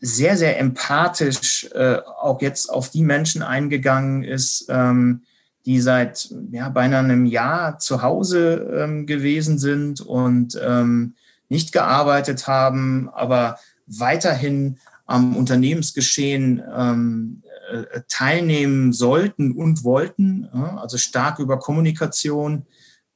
sehr, 0.00 0.36
sehr 0.36 0.58
empathisch 0.60 1.68
äh, 1.74 1.96
auch 2.20 2.40
jetzt 2.40 2.70
auf 2.70 2.90
die 2.90 3.02
Menschen 3.02 3.42
eingegangen 3.42 4.22
ist, 4.22 4.66
ähm, 4.68 5.22
die 5.66 5.80
seit 5.80 6.32
ja, 6.52 6.68
beinahe 6.68 7.00
einem 7.00 7.26
Jahr 7.26 7.78
zu 7.78 8.02
Hause 8.02 8.68
ähm, 8.72 9.06
gewesen 9.06 9.58
sind 9.58 10.00
und 10.00 10.58
nicht 11.50 11.72
gearbeitet 11.72 12.46
haben, 12.46 13.08
aber 13.12 13.58
weiterhin 13.86 14.78
am 15.08 15.36
Unternehmensgeschehen 15.36 16.62
ähm, 16.76 17.42
äh, 17.72 18.02
teilnehmen 18.08 18.92
sollten 18.92 19.52
und 19.52 19.82
wollten, 19.82 20.44
also 20.52 20.98
stark 20.98 21.38
über 21.38 21.58
Kommunikation. 21.58 22.66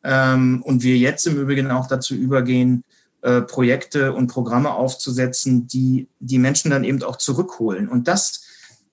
Ähm, 0.03 0.63
und 0.65 0.83
wir 0.83 0.97
jetzt 0.97 1.27
im 1.27 1.39
Übrigen 1.39 1.71
auch 1.71 1.87
dazu 1.87 2.15
übergehen, 2.15 2.83
äh, 3.21 3.43
Projekte 3.43 4.15
und 4.15 4.27
Programme 4.27 4.73
aufzusetzen, 4.73 5.69
die 5.69 6.09
die 6.19 6.39
Menschen 6.39 6.71
dann 6.71 6.83
eben 6.83 7.03
auch 7.03 7.17
zurückholen. 7.17 7.89
Und 7.89 8.09
das, 8.09 8.43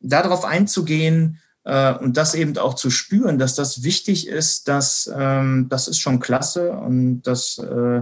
darauf 0.02 0.46
einzugehen 0.46 1.40
äh, 1.64 1.94
und 1.94 2.18
das 2.18 2.36
eben 2.36 2.58
auch 2.58 2.74
zu 2.74 2.92
spüren, 2.92 3.40
dass 3.40 3.56
das 3.56 3.82
wichtig 3.84 4.28
ist, 4.28 4.68
dass, 4.68 5.10
ähm, 5.16 5.68
das 5.70 5.88
ist 5.88 6.00
schon 6.00 6.20
klasse 6.20 6.74
und 6.74 7.22
das, 7.24 7.58
äh, 7.60 8.02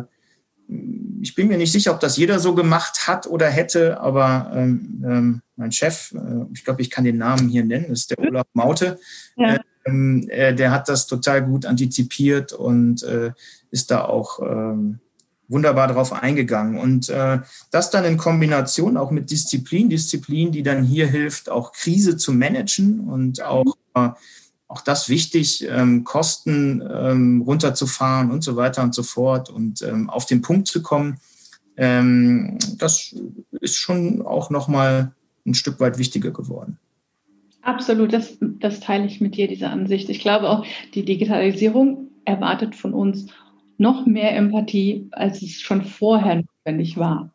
ich 1.22 1.36
bin 1.36 1.48
mir 1.48 1.58
nicht 1.58 1.72
sicher, 1.72 1.94
ob 1.94 2.00
das 2.00 2.18
jeder 2.18 2.40
so 2.40 2.56
gemacht 2.56 3.08
hat 3.08 3.28
oder 3.28 3.48
hätte, 3.48 4.00
aber 4.00 4.52
ähm, 4.54 5.04
ähm, 5.06 5.42
mein 5.56 5.72
Chef, 5.72 6.14
äh, 6.14 6.46
ich 6.54 6.64
glaube, 6.64 6.82
ich 6.82 6.90
kann 6.90 7.04
den 7.04 7.18
Namen 7.18 7.50
hier 7.50 7.64
nennen, 7.64 7.86
ist 7.86 8.12
der 8.12 8.20
Olaf 8.20 8.48
Maute. 8.54 9.00
Ja. 9.36 9.58
Äh, 9.86 10.54
der 10.54 10.72
hat 10.72 10.90
das 10.90 11.08
total 11.08 11.44
gut 11.46 11.66
antizipiert 11.66 12.52
und 12.52 13.06
ist 13.72 13.92
da 13.92 14.04
auch 14.06 14.40
wunderbar 15.48 15.88
darauf 15.88 16.14
eingegangen. 16.14 16.78
Und 16.78 17.10
äh, 17.10 17.40
das 17.72 17.90
dann 17.90 18.06
in 18.06 18.18
Kombination 18.18 18.98
auch 18.98 19.12
mit 19.12 19.32
Disziplin, 19.32 19.90
Disziplin, 19.90 20.52
die 20.52 20.64
dann 20.64 20.84
hier 20.84 21.08
hilft, 21.08 21.50
auch 21.50 21.72
Krise 21.72 22.18
zu 22.18 22.34
managen 22.34 23.02
und 23.08 23.42
auch, 23.42 23.78
äh, 23.96 24.10
auch 24.68 24.82
das 24.82 25.10
wichtig, 25.10 25.66
ähm, 25.70 26.04
Kosten 26.04 26.82
ähm, 26.82 27.42
runterzufahren 27.42 28.32
und 28.32 28.44
so 28.44 28.56
weiter 28.56 28.84
und 28.84 28.94
so 28.94 29.04
fort 29.04 29.50
und 29.50 29.82
ähm, 29.82 30.10
auf 30.10 30.26
den 30.26 30.42
Punkt 30.42 30.68
zu 30.68 30.82
kommen. 30.82 31.20
Ähm, 31.78 32.58
das 32.78 33.16
ist 33.62 33.78
schon 33.78 34.22
auch 34.22 34.50
nochmal 34.50 35.14
ein 35.46 35.54
Stück 35.54 35.80
weit 35.80 35.98
wichtiger 35.98 36.32
geworden. 36.32 36.78
Absolut, 37.62 38.14
das, 38.14 38.38
das 38.40 38.80
teile 38.80 39.06
ich 39.06 39.22
mit 39.22 39.36
dir, 39.36 39.48
diese 39.48 39.70
Ansicht. 39.70 40.10
Ich 40.10 40.20
glaube 40.20 40.50
auch, 40.50 40.66
die 40.94 41.06
Digitalisierung 41.06 42.10
erwartet 42.26 42.76
von 42.76 42.94
uns 42.94 43.28
noch 43.78 44.06
mehr 44.06 44.36
Empathie, 44.36 45.08
als 45.12 45.42
es 45.42 45.62
schon 45.62 45.84
vorher 45.84 46.44
notwendig 46.44 46.98
war. 46.98 47.32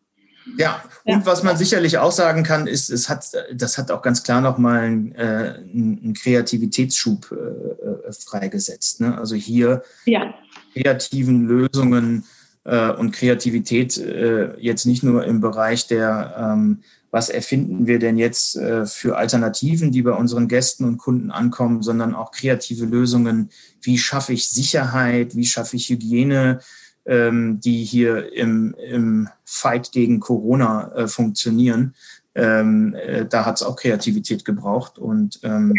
Ja, 0.58 0.82
und 1.04 1.20
ja. 1.20 1.26
was 1.26 1.42
man 1.42 1.56
sicherlich 1.56 1.99
auch 1.99 2.12
sagen 2.12 2.42
kann, 2.42 2.66
ist, 2.66 2.90
es 2.90 3.08
hat, 3.08 3.26
das 3.54 3.78
hat 3.78 3.90
auch 3.90 4.02
ganz 4.02 4.22
klar 4.22 4.40
nochmal 4.40 4.80
einen, 4.80 5.14
äh, 5.14 5.54
einen 5.72 6.14
Kreativitätsschub 6.14 7.30
äh, 7.32 8.08
äh, 8.08 8.12
freigesetzt. 8.12 9.00
Ne? 9.00 9.16
Also 9.16 9.34
hier 9.34 9.82
ja. 10.04 10.34
kreativen 10.75 11.46
Lösungen 11.46 12.25
äh, 12.64 12.90
und 12.90 13.12
Kreativität 13.12 13.96
äh, 13.99 14.58
jetzt 14.58 14.84
nicht 14.84 15.02
nur 15.02 15.25
im 15.25 15.40
Bereich 15.40 15.87
der 15.87 16.34
ähm, 16.38 16.82
was 17.12 17.28
erfinden 17.28 17.87
wir 17.87 17.99
denn 17.99 18.16
jetzt 18.16 18.56
äh, 18.56 18.87
für 18.87 19.18
Alternativen, 19.18 19.92
die 19.92 20.00
bei 20.00 20.12
unseren 20.12 20.49
Gästen 20.49 20.87
und 20.87 20.96
Kunden 20.96 21.30
ankommen, 21.30 21.82
sondern 21.82 22.14
auch 22.14 22.32
kreative 22.32 22.87
Lösungen. 22.87 23.50
Wie 23.82 23.99
schaffe 23.99 24.32
ich 24.32 24.49
Sicherheit? 24.49 25.37
Wie 25.37 25.44
schaffe 25.44 25.76
ich 25.76 25.90
Hygiene, 25.90 26.61
ähm, 27.04 27.61
die 27.61 27.85
hier 27.85 28.32
im, 28.32 28.75
im 28.75 29.28
Fight 29.44 29.92
gegen 29.92 30.21
Corona 30.21 30.92
äh, 30.94 31.09
funktionieren? 31.09 31.94
Ähm, 32.35 32.94
äh, 32.94 33.26
da 33.26 33.44
hat 33.44 33.56
es 33.56 33.62
auch 33.62 33.76
Kreativität 33.76 34.44
gebraucht 34.44 34.99
und 34.99 35.40
ähm, 35.42 35.75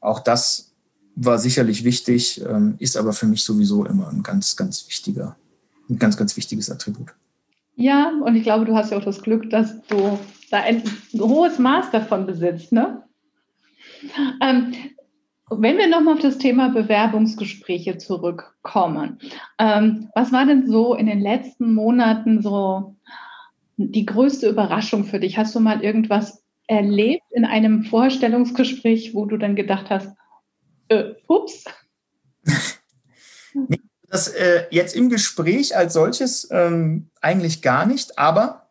auch 0.00 0.20
das 0.20 0.74
war 1.20 1.38
sicherlich 1.38 1.82
wichtig, 1.82 2.40
ist 2.78 2.96
aber 2.96 3.12
für 3.12 3.26
mich 3.26 3.42
sowieso 3.42 3.84
immer 3.84 4.08
ein 4.08 4.22
ganz, 4.22 4.54
ganz 4.54 4.86
wichtiger, 4.86 5.34
ein 5.90 5.98
ganz, 5.98 6.16
ganz 6.16 6.36
wichtiges 6.36 6.70
Attribut. 6.70 7.12
Ja, 7.74 8.12
und 8.24 8.34
ich 8.34 8.42
glaube, 8.42 8.64
du 8.64 8.76
hast 8.76 8.90
ja 8.90 8.98
auch 8.98 9.04
das 9.04 9.22
Glück, 9.22 9.50
dass 9.50 9.82
du 9.88 10.18
da 10.50 10.60
ein, 10.60 10.82
hohes 11.16 11.58
Maß 11.58 11.92
davon 11.92 12.26
besitzt. 12.26 12.72
Ne? 12.72 13.02
Ähm, 14.40 14.74
wenn 15.50 15.78
wir 15.78 15.88
nochmal 15.88 16.14
auf 16.14 16.20
das 16.20 16.38
Thema 16.38 16.68
Bewerbungsgespräche 16.68 17.98
zurückkommen, 17.98 19.18
ähm, 19.58 20.10
was 20.14 20.32
war 20.32 20.46
denn 20.46 20.68
so 20.68 20.94
in 20.94 21.06
den 21.06 21.20
letzten 21.20 21.74
Monaten 21.74 22.42
so 22.42 22.96
die 23.76 24.06
größte 24.06 24.48
Überraschung 24.48 25.04
für 25.04 25.20
dich? 25.20 25.38
Hast 25.38 25.54
du 25.54 25.60
mal 25.60 25.82
irgendwas 25.82 26.42
erlebt 26.66 27.24
in 27.30 27.44
einem 27.44 27.84
Vorstellungsgespräch, 27.84 29.14
wo 29.14 29.24
du 29.24 29.36
dann 29.36 29.56
gedacht 29.56 29.90
hast, 29.90 30.14
äh, 30.88 31.14
ups? 31.26 31.64
Das 34.10 34.28
äh, 34.28 34.64
jetzt 34.70 34.96
im 34.96 35.10
Gespräch 35.10 35.76
als 35.76 35.92
solches 35.92 36.48
ähm, 36.50 37.10
eigentlich 37.20 37.60
gar 37.60 37.84
nicht, 37.84 38.18
aber 38.18 38.70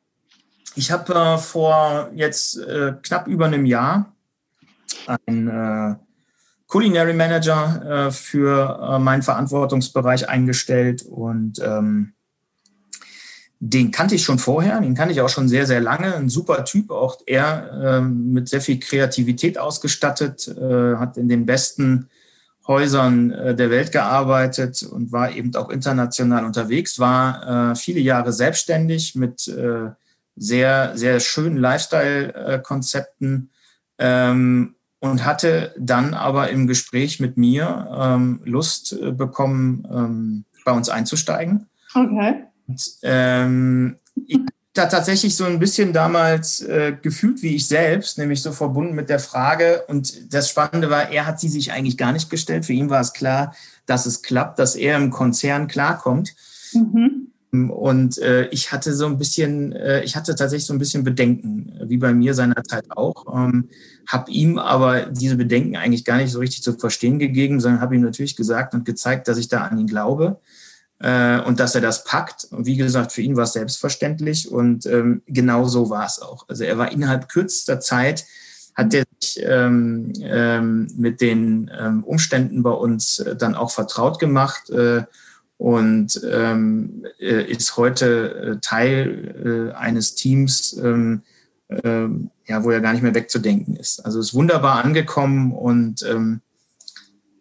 ich 0.75 0.91
habe 0.91 1.13
äh, 1.13 1.37
vor 1.37 2.09
jetzt 2.15 2.57
äh, 2.57 2.93
knapp 3.03 3.27
über 3.27 3.45
einem 3.45 3.67
Jahr 3.67 4.15
einen 5.27 5.47
äh, 5.47 5.95
Culinary 6.67 7.13
Manager 7.13 8.07
äh, 8.07 8.11
für 8.11 8.79
äh, 8.81 8.99
meinen 8.99 9.23
Verantwortungsbereich 9.23 10.29
eingestellt 10.29 11.01
und 11.03 11.59
ähm, 11.63 12.13
den 13.59 13.89
kannte 13.91 14.13
ich 14.13 14.23
schon 14.23 14.37
vorher, 14.37 14.79
den 14.81 14.93
kannte 14.93 15.13
ich 15.13 15.21
auch 15.21 15.29
schon 15.29 15.47
sehr, 15.47 15.65
sehr 15.65 15.81
lange. 15.81 16.13
Ein 16.13 16.29
super 16.29 16.63
Typ, 16.63 16.91
auch 16.91 17.17
er 17.25 17.71
äh, 17.97 18.01
mit 18.01 18.49
sehr 18.49 18.61
viel 18.61 18.79
Kreativität 18.79 19.57
ausgestattet, 19.57 20.47
hat 20.47 21.17
in 21.17 21.27
den 21.27 21.47
besten 21.47 22.09
Häusern 22.67 23.29
der 23.29 23.71
Welt 23.71 23.91
gearbeitet 23.91 24.83
und 24.83 25.11
war 25.11 25.31
eben 25.31 25.55
auch 25.55 25.69
international 25.69 26.45
unterwegs, 26.45 26.99
war 26.99 27.75
viele 27.75 27.99
Jahre 27.99 28.31
selbstständig 28.31 29.15
mit 29.15 29.49
sehr, 30.35 30.91
sehr 30.95 31.19
schönen 31.19 31.57
Lifestyle-Konzepten 31.57 33.49
ähm, 33.97 34.75
und 34.99 35.25
hatte 35.25 35.73
dann 35.77 36.13
aber 36.13 36.49
im 36.49 36.67
Gespräch 36.67 37.19
mit 37.19 37.37
mir 37.37 37.89
ähm, 37.97 38.41
Lust 38.43 38.93
äh, 38.93 39.11
bekommen, 39.11 39.87
ähm, 39.91 40.45
bei 40.65 40.71
uns 40.71 40.89
einzusteigen. 40.89 41.67
Okay. 41.93 42.43
Und, 42.67 42.91
ähm, 43.03 43.97
ich 44.25 44.39
da 44.77 44.85
tatsächlich 44.85 45.35
so 45.35 45.45
ein 45.45 45.59
bisschen 45.59 45.91
damals 45.91 46.61
äh, 46.61 46.95
gefühlt 47.01 47.41
wie 47.41 47.55
ich 47.55 47.67
selbst, 47.67 48.17
nämlich 48.17 48.41
so 48.41 48.51
verbunden 48.51 48.93
mit 48.93 49.09
der 49.09 49.19
Frage. 49.19 49.83
Und 49.87 50.33
das 50.33 50.49
Spannende 50.49 50.89
war, 50.89 51.09
er 51.09 51.25
hat 51.25 51.39
sie 51.39 51.49
sich 51.49 51.71
eigentlich 51.71 51.97
gar 51.97 52.11
nicht 52.11 52.29
gestellt. 52.29 52.65
Für 52.65 52.73
ihn 52.73 52.89
war 52.89 53.01
es 53.01 53.13
klar, 53.13 53.55
dass 53.85 54.05
es 54.05 54.21
klappt, 54.21 54.59
dass 54.59 54.75
er 54.75 54.97
im 54.97 55.09
Konzern 55.09 55.67
klarkommt. 55.67 56.35
Mhm. 56.73 57.26
Und 57.51 58.17
äh, 58.17 58.47
ich 58.49 58.71
hatte 58.71 58.93
so 58.93 59.05
ein 59.05 59.17
bisschen, 59.17 59.71
äh, 59.71 60.03
ich 60.03 60.15
hatte 60.15 60.35
tatsächlich 60.35 60.65
so 60.65 60.73
ein 60.73 60.79
bisschen 60.79 61.03
Bedenken, 61.03 61.79
wie 61.83 61.97
bei 61.97 62.13
mir 62.13 62.33
seinerzeit 62.33 62.91
auch. 62.91 63.25
Ähm, 63.33 63.69
habe 64.07 64.31
ihm 64.31 64.57
aber 64.57 65.07
diese 65.07 65.37
Bedenken 65.37 65.77
eigentlich 65.77 66.03
gar 66.03 66.17
nicht 66.17 66.31
so 66.31 66.39
richtig 66.39 66.61
zu 66.61 66.73
verstehen 66.73 67.19
gegeben, 67.19 67.59
sondern 67.59 67.81
habe 67.81 67.95
ihm 67.95 68.01
natürlich 68.01 68.35
gesagt 68.35 68.73
und 68.73 68.85
gezeigt, 68.85 69.27
dass 69.27 69.37
ich 69.37 69.47
da 69.47 69.61
an 69.61 69.77
ihn 69.77 69.87
glaube 69.87 70.39
äh, 70.99 71.39
und 71.39 71.59
dass 71.59 71.75
er 71.75 71.81
das 71.81 72.03
packt. 72.03 72.47
Und 72.51 72.65
wie 72.65 72.77
gesagt, 72.77 73.11
für 73.11 73.21
ihn 73.21 73.37
war 73.37 73.43
es 73.43 73.53
selbstverständlich 73.53 74.51
und 74.51 74.85
ähm, 74.85 75.21
genau 75.27 75.65
so 75.65 75.89
war 75.89 76.05
es 76.05 76.21
auch. 76.21 76.47
Also 76.49 76.63
er 76.63 76.77
war 76.77 76.91
innerhalb 76.91 77.29
kürzester 77.29 77.79
Zeit 77.79 78.25
hat 78.75 78.93
er 78.93 79.05
sich 79.19 79.43
ähm, 79.43 80.13
ähm, 80.21 80.87
mit 80.95 81.19
den 81.19 81.71
ähm, 81.77 82.03
Umständen 82.03 82.61
bei 82.61 82.69
uns 82.69 83.17
äh, 83.17 83.35
dann 83.35 83.55
auch 83.55 83.71
vertraut 83.71 84.19
gemacht. 84.19 84.69
Äh, 84.69 85.03
und 85.57 86.21
ähm, 86.29 87.05
äh, 87.19 87.43
ist 87.51 87.77
heute 87.77 88.57
äh, 88.57 88.59
Teil 88.61 89.71
äh, 89.73 89.75
eines 89.75 90.15
Teams, 90.15 90.73
ähm, 90.73 91.23
äh, 91.69 92.07
ja, 92.47 92.63
wo 92.63 92.69
er 92.69 92.81
gar 92.81 92.93
nicht 92.93 93.01
mehr 93.01 93.15
wegzudenken 93.15 93.75
ist. 93.75 94.05
Also 94.05 94.19
ist 94.19 94.33
wunderbar 94.33 94.83
angekommen 94.83 95.51
und 95.51 96.03
ähm, 96.03 96.41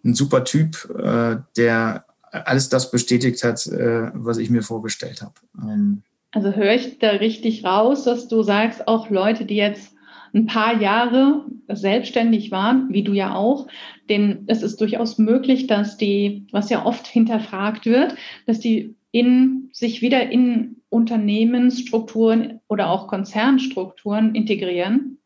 ein 0.04 0.14
super 0.14 0.44
Typ, 0.44 0.88
äh, 0.98 1.36
der 1.56 2.06
alles 2.30 2.68
das 2.68 2.90
bestätigt 2.90 3.42
hat, 3.44 3.66
äh, 3.66 4.10
was 4.14 4.38
ich 4.38 4.50
mir 4.50 4.62
vorgestellt 4.62 5.22
habe. 5.22 5.34
Ähm, 5.62 6.02
also 6.32 6.52
höre 6.52 6.74
ich 6.74 6.98
da 6.98 7.10
richtig 7.10 7.64
raus, 7.64 8.04
dass 8.04 8.28
du 8.28 8.42
sagst, 8.42 8.88
auch 8.88 9.10
Leute, 9.10 9.44
die 9.46 9.56
jetzt 9.56 9.95
ein 10.36 10.46
paar 10.46 10.80
Jahre 10.80 11.46
selbstständig 11.68 12.50
waren, 12.50 12.88
wie 12.90 13.02
du 13.02 13.12
ja 13.12 13.34
auch, 13.34 13.66
denn 14.08 14.44
es 14.46 14.62
ist 14.62 14.80
durchaus 14.80 15.18
möglich, 15.18 15.66
dass 15.66 15.96
die, 15.96 16.46
was 16.52 16.68
ja 16.68 16.84
oft 16.84 17.06
hinterfragt 17.06 17.86
wird, 17.86 18.14
dass 18.46 18.60
die 18.60 18.94
in 19.10 19.70
sich 19.72 20.02
wieder 20.02 20.30
in 20.30 20.76
Unternehmensstrukturen 20.90 22.60
oder 22.68 22.90
auch 22.90 23.08
Konzernstrukturen 23.08 24.34
integrieren? 24.34 25.18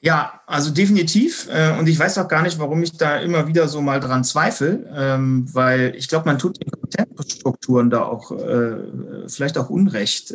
Ja, 0.00 0.40
also 0.46 0.72
definitiv. 0.72 1.48
Äh, 1.52 1.78
und 1.78 1.88
ich 1.88 1.98
weiß 1.98 2.18
auch 2.18 2.26
gar 2.26 2.42
nicht, 2.42 2.58
warum 2.58 2.82
ich 2.82 2.96
da 2.96 3.18
immer 3.18 3.46
wieder 3.46 3.68
so 3.68 3.82
mal 3.82 4.00
dran 4.00 4.24
zweifle, 4.24 4.90
ähm, 4.96 5.46
weil 5.52 5.94
ich 5.96 6.08
glaube, 6.08 6.26
man 6.26 6.38
tut 6.38 6.60
den 6.60 6.70
Konzernstrukturen 6.70 7.90
da 7.90 8.02
auch 8.02 8.32
äh, 8.32 9.28
vielleicht 9.28 9.58
auch 9.58 9.70
Unrecht. 9.70 10.34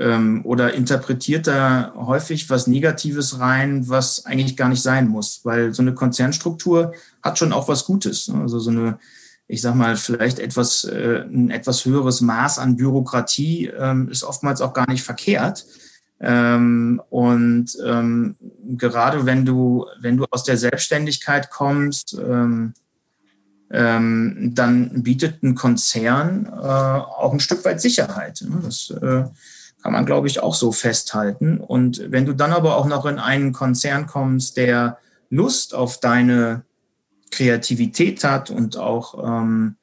Ähm, 0.00 0.42
oder 0.44 0.74
interpretiert 0.74 1.48
da 1.48 1.92
häufig 1.96 2.48
was 2.50 2.68
Negatives 2.68 3.40
rein, 3.40 3.88
was 3.88 4.26
eigentlich 4.26 4.56
gar 4.56 4.68
nicht 4.68 4.82
sein 4.82 5.08
muss, 5.08 5.40
weil 5.42 5.74
so 5.74 5.82
eine 5.82 5.92
Konzernstruktur 5.92 6.92
hat 7.20 7.36
schon 7.36 7.52
auch 7.52 7.66
was 7.66 7.84
Gutes. 7.84 8.28
Ne? 8.28 8.40
Also 8.42 8.60
so 8.60 8.70
eine, 8.70 8.98
ich 9.48 9.60
sag 9.60 9.74
mal, 9.74 9.96
vielleicht 9.96 10.38
etwas, 10.38 10.84
äh, 10.84 11.24
ein 11.24 11.50
etwas 11.50 11.84
höheres 11.84 12.20
Maß 12.20 12.60
an 12.60 12.76
Bürokratie 12.76 13.72
ähm, 13.76 14.08
ist 14.08 14.22
oftmals 14.22 14.60
auch 14.60 14.72
gar 14.72 14.88
nicht 14.88 15.02
verkehrt. 15.02 15.66
Ähm, 16.20 17.00
und 17.10 17.76
ähm, 17.84 18.36
gerade 18.76 19.26
wenn 19.26 19.44
du, 19.44 19.86
wenn 20.00 20.16
du 20.16 20.26
aus 20.30 20.44
der 20.44 20.56
Selbstständigkeit 20.56 21.50
kommst, 21.50 22.14
ähm, 22.14 22.74
ähm, 23.70 24.52
dann 24.54 25.02
bietet 25.02 25.42
ein 25.42 25.54
Konzern 25.54 26.46
äh, 26.46 26.50
auch 26.50 27.32
ein 27.32 27.40
Stück 27.40 27.64
weit 27.64 27.80
Sicherheit. 27.80 28.44
Ne? 28.48 28.60
Das 28.62 28.90
äh, 28.90 29.24
kann 29.82 29.92
man, 29.92 30.06
glaube 30.06 30.26
ich, 30.26 30.40
auch 30.40 30.54
so 30.54 30.72
festhalten. 30.72 31.58
Und 31.58 32.02
wenn 32.10 32.26
du 32.26 32.32
dann 32.32 32.52
aber 32.52 32.76
auch 32.76 32.86
noch 32.86 33.06
in 33.06 33.18
einen 33.18 33.52
Konzern 33.52 34.06
kommst, 34.06 34.56
der 34.56 34.98
Lust 35.30 35.74
auf 35.74 36.00
deine 36.00 36.64
Kreativität 37.30 38.24
hat 38.24 38.50
und 38.50 38.76
auch 38.76 39.22
ähm, 39.24 39.76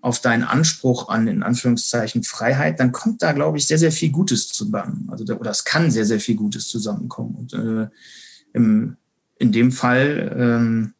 auf 0.00 0.20
deinen 0.20 0.44
Anspruch 0.44 1.08
an, 1.08 1.26
in 1.26 1.42
Anführungszeichen, 1.42 2.22
Freiheit, 2.22 2.78
dann 2.78 2.92
kommt 2.92 3.22
da, 3.22 3.32
glaube 3.32 3.58
ich, 3.58 3.66
sehr, 3.66 3.78
sehr 3.78 3.90
viel 3.90 4.10
Gutes 4.10 4.48
zusammen. 4.48 5.08
Also, 5.10 5.24
oder 5.34 5.50
es 5.50 5.64
kann 5.64 5.90
sehr, 5.90 6.06
sehr 6.06 6.20
viel 6.20 6.36
Gutes 6.36 6.68
zusammenkommen. 6.68 7.34
Und 7.34 7.52
äh, 7.54 7.88
im, 8.52 8.96
in 9.38 9.52
dem 9.52 9.72
Fall, 9.72 10.34
ähm, 10.38 10.94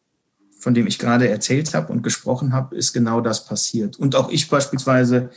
von 0.58 0.74
dem 0.74 0.88
ich 0.88 0.98
gerade 0.98 1.28
erzählt 1.28 1.72
habe 1.72 1.92
und 1.92 2.02
gesprochen 2.02 2.52
habe, 2.52 2.74
ist 2.74 2.92
genau 2.92 3.20
das 3.20 3.44
passiert. 3.44 3.96
Und 3.96 4.16
auch 4.16 4.28
ich 4.28 4.48
beispielsweise 4.48 5.30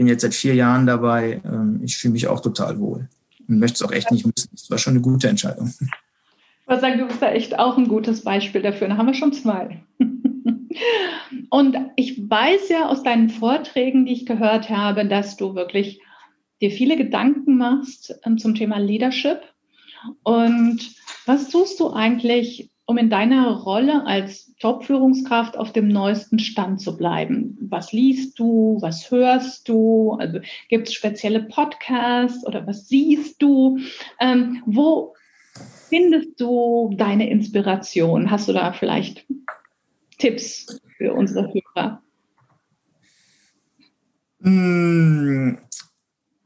bin 0.00 0.06
jetzt 0.06 0.22
seit 0.22 0.32
vier 0.32 0.54
Jahren 0.54 0.86
dabei. 0.86 1.42
Ähm, 1.44 1.82
ich 1.84 1.98
fühle 1.98 2.12
mich 2.12 2.26
auch 2.26 2.40
total 2.40 2.80
wohl 2.80 3.06
und 3.46 3.58
möchte 3.58 3.74
es 3.74 3.82
auch 3.82 3.92
echt 3.92 4.10
nicht 4.10 4.24
missen. 4.24 4.48
Das 4.50 4.70
war 4.70 4.78
schon 4.78 4.94
eine 4.94 5.02
gute 5.02 5.28
Entscheidung. 5.28 5.74
Ich 5.78 6.66
würde 6.66 6.80
sagen, 6.80 6.98
du 6.98 7.06
bist 7.06 7.20
da 7.20 7.30
echt 7.30 7.58
auch 7.58 7.76
ein 7.76 7.86
gutes 7.86 8.22
Beispiel 8.22 8.62
dafür. 8.62 8.88
Da 8.88 8.96
haben 8.96 9.08
wir 9.08 9.12
schon 9.12 9.34
zwei. 9.34 9.82
Und 11.50 11.76
ich 11.96 12.30
weiß 12.30 12.70
ja 12.70 12.88
aus 12.88 13.02
deinen 13.02 13.28
Vorträgen, 13.28 14.06
die 14.06 14.14
ich 14.14 14.24
gehört 14.24 14.70
habe, 14.70 15.04
dass 15.04 15.36
du 15.36 15.54
wirklich 15.54 16.00
dir 16.62 16.70
viele 16.70 16.96
Gedanken 16.96 17.58
machst 17.58 18.14
ähm, 18.24 18.38
zum 18.38 18.54
Thema 18.54 18.78
Leadership. 18.78 19.42
Und 20.22 20.78
was 21.26 21.50
tust 21.50 21.78
du 21.78 21.90
eigentlich, 21.90 22.69
um 22.90 22.98
in 22.98 23.08
deiner 23.08 23.52
Rolle 23.52 24.04
als 24.04 24.52
Top-Führungskraft 24.58 25.56
auf 25.56 25.72
dem 25.72 25.86
neuesten 25.86 26.40
Stand 26.40 26.80
zu 26.80 26.96
bleiben? 26.96 27.56
Was 27.60 27.92
liest 27.92 28.36
du? 28.36 28.78
Was 28.80 29.12
hörst 29.12 29.68
du? 29.68 30.16
Also 30.18 30.40
gibt 30.68 30.88
es 30.88 30.94
spezielle 30.94 31.44
Podcasts 31.44 32.44
oder 32.44 32.66
was 32.66 32.88
siehst 32.88 33.40
du? 33.40 33.78
Ähm, 34.18 34.64
wo 34.66 35.14
findest 35.88 36.40
du 36.40 36.92
deine 36.96 37.30
Inspiration? 37.30 38.28
Hast 38.28 38.48
du 38.48 38.52
da 38.54 38.72
vielleicht 38.72 39.24
Tipps 40.18 40.80
für 40.96 41.14
unsere 41.14 41.46
Hörer? 41.46 42.02
Hm, 44.42 45.58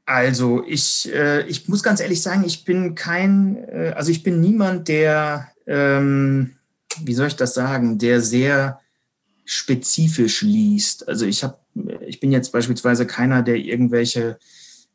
also 0.05 0.63
ich, 0.67 1.11
äh, 1.11 1.47
ich 1.47 1.69
muss 1.69 1.83
ganz 1.83 2.01
ehrlich 2.01 2.21
sagen, 2.21 2.45
ich 2.45 2.67
bin 2.67 2.95
kein, 2.95 3.57
äh, 3.67 3.95
also 3.97 4.11
ich 4.11 4.23
bin 4.23 4.43
niemand, 4.43 4.89
der, 4.89 5.54
ähm, 5.67 6.57
wie 7.03 7.15
soll 7.15 7.29
ich 7.29 7.37
das 7.37 7.55
sagen, 7.55 7.99
der 7.99 8.21
sehr 8.21 8.81
spezifisch 9.45 10.43
liest. 10.43 11.09
Also 11.09 11.27
ich 11.27 11.45
habe, 11.45 11.59
ich 12.07 12.21
bin 12.21 12.33
jetzt 12.33 12.53
beispielsweise 12.53 13.07
keiner, 13.07 13.43
der 13.43 13.57
irgendwelche 13.57 14.39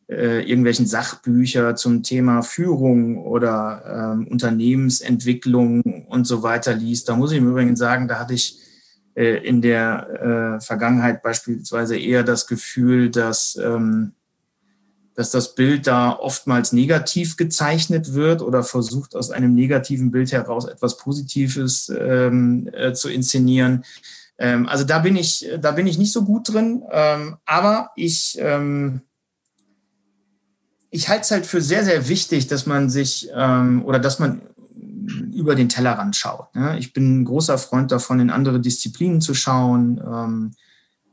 äh, 0.10 0.42
irgendwelchen 0.42 0.88
Sachbücher 0.88 1.76
zum 1.76 2.02
Thema 2.02 2.42
Führung 2.42 3.18
oder 3.18 4.16
ähm, 4.16 4.28
Unternehmensentwicklung 4.28 5.84
und 6.08 6.26
so 6.26 6.42
weiter 6.42 6.74
liest. 6.74 7.10
Da 7.10 7.16
muss 7.16 7.32
ich 7.32 7.38
im 7.38 7.50
Übrigen 7.50 7.76
sagen, 7.76 8.08
da 8.08 8.18
hatte 8.18 8.34
ich 8.34 8.58
äh, 9.14 9.46
in 9.46 9.62
der 9.62 10.58
äh, 10.58 10.66
Vergangenheit 10.66 11.22
beispielsweise 11.22 11.96
eher 11.96 12.24
das 12.24 12.48
Gefühl, 12.48 13.12
dass 13.12 13.56
ähm, 13.64 14.14
dass 15.20 15.32
das 15.32 15.54
Bild 15.54 15.86
da 15.86 16.14
oftmals 16.14 16.72
negativ 16.72 17.36
gezeichnet 17.36 18.14
wird 18.14 18.42
oder 18.42 18.64
versucht, 18.64 19.18
aus 19.18 19.32
einem 19.32 19.54
negativen 19.54 20.12
Bild 20.12 20.32
heraus 20.32 20.64
etwas 20.64 20.96
Positives 20.96 21.90
ähm, 21.90 22.70
äh, 22.72 22.94
zu 22.94 23.10
inszenieren. 23.10 23.84
Ähm, 24.38 24.66
also 24.70 24.86
da 24.86 25.00
bin 25.00 25.18
ich, 25.18 25.46
da 25.60 25.72
bin 25.72 25.88
ich 25.88 25.98
nicht 25.98 26.14
so 26.14 26.24
gut 26.24 26.54
drin. 26.54 26.84
Ähm, 26.90 27.36
aber 27.44 27.90
ich, 27.98 28.38
ähm, 28.40 29.02
ich 30.90 31.10
halte 31.10 31.24
es 31.24 31.32
halt 31.32 31.46
für 31.46 31.60
sehr, 31.60 31.84
sehr 31.84 32.08
wichtig, 32.08 32.48
dass 32.48 32.66
man 32.66 32.90
sich 32.90 33.30
ähm, 33.36 33.84
oder 33.84 34.00
dass 34.00 34.20
man 34.20 34.42
über 35.34 35.56
den 35.56 35.68
Tellerrand 35.68 36.16
schaut. 36.16 36.56
Ne? 36.56 36.80
Ich 36.80 36.94
bin 36.94 37.20
ein 37.20 37.26
großer 37.26 37.58
Freund 37.58 37.92
davon, 37.92 38.22
in 38.22 38.30
andere 38.30 38.62
Disziplinen 38.62 39.20
zu 39.20 39.34
schauen. 39.34 40.54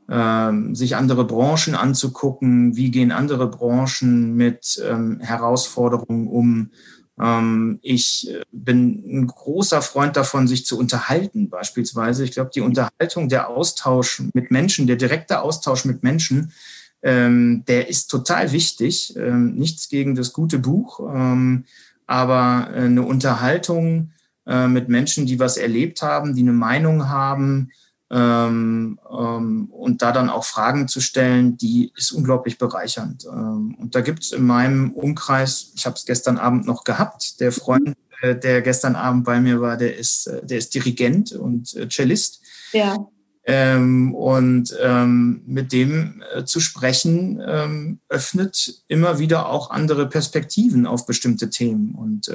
Ähm, 0.09 0.73
sich 0.73 0.95
andere 0.95 1.25
Branchen 1.25 1.75
anzugucken, 1.75 2.77
wie 2.77 2.91
gehen 2.91 3.11
andere 3.11 3.49
Branchen 3.49 4.35
mit 4.35 4.81
ähm, 4.89 5.19
Herausforderungen 5.19 6.27
um. 6.27 6.71
Ähm, 7.19 7.79
ich 7.81 8.29
äh, 8.29 8.41
bin 8.53 9.03
ein 9.05 9.27
großer 9.27 9.81
Freund 9.81 10.15
davon, 10.15 10.47
sich 10.47 10.65
zu 10.65 10.79
unterhalten 10.79 11.49
beispielsweise. 11.49 12.23
Ich 12.23 12.31
glaube, 12.31 12.51
die 12.55 12.61
Unterhaltung, 12.61 13.27
der 13.27 13.49
Austausch 13.49 14.23
mit 14.33 14.49
Menschen, 14.49 14.87
der 14.87 14.95
direkte 14.95 15.41
Austausch 15.41 15.83
mit 15.83 16.03
Menschen, 16.03 16.53
ähm, 17.01 17.63
der 17.67 17.89
ist 17.89 18.07
total 18.07 18.53
wichtig. 18.53 19.13
Ähm, 19.17 19.55
nichts 19.55 19.89
gegen 19.89 20.15
das 20.15 20.31
gute 20.31 20.59
Buch, 20.59 21.01
ähm, 21.13 21.65
aber 22.05 22.69
äh, 22.73 22.85
eine 22.85 23.01
Unterhaltung 23.03 24.11
äh, 24.45 24.67
mit 24.67 24.87
Menschen, 24.87 25.25
die 25.25 25.39
was 25.39 25.57
erlebt 25.57 26.01
haben, 26.01 26.33
die 26.33 26.43
eine 26.43 26.53
Meinung 26.53 27.09
haben, 27.09 27.71
ähm, 28.09 28.99
ähm, 29.11 29.69
und 29.71 30.01
da 30.01 30.11
dann 30.11 30.29
auch 30.29 30.45
Fragen 30.45 30.87
zu 30.87 31.01
stellen, 31.01 31.57
die 31.57 31.91
ist 31.95 32.11
unglaublich 32.11 32.57
bereichernd. 32.57 33.25
Ähm, 33.25 33.75
und 33.79 33.95
da 33.95 34.01
gibt 34.01 34.23
es 34.23 34.31
in 34.31 34.45
meinem 34.45 34.91
Umkreis, 34.91 35.71
ich 35.75 35.85
habe 35.85 35.95
es 35.95 36.05
gestern 36.05 36.37
Abend 36.37 36.65
noch 36.65 36.85
gehabt, 36.85 37.39
der 37.41 37.51
Freund, 37.51 37.95
äh, 38.21 38.35
der 38.35 38.61
gestern 38.61 38.95
Abend 38.95 39.25
bei 39.25 39.41
mir 39.41 39.59
war, 39.59 39.75
der 39.75 39.97
ist, 39.97 40.27
äh, 40.27 40.45
der 40.45 40.57
ist 40.57 40.73
Dirigent 40.73 41.33
und 41.33 41.75
äh, 41.75 41.89
Cellist. 41.89 42.41
Ja. 42.71 43.07
Ähm, 43.43 44.13
und 44.13 44.75
ähm, 44.81 45.41
mit 45.45 45.71
dem 45.71 46.21
äh, 46.33 46.43
zu 46.43 46.59
sprechen 46.59 47.41
ähm, 47.45 47.99
öffnet 48.09 48.83
immer 48.87 49.19
wieder 49.19 49.49
auch 49.49 49.69
andere 49.69 50.07
Perspektiven 50.07 50.85
auf 50.85 51.05
bestimmte 51.05 51.49
Themen. 51.49 51.93
Und 51.95 52.31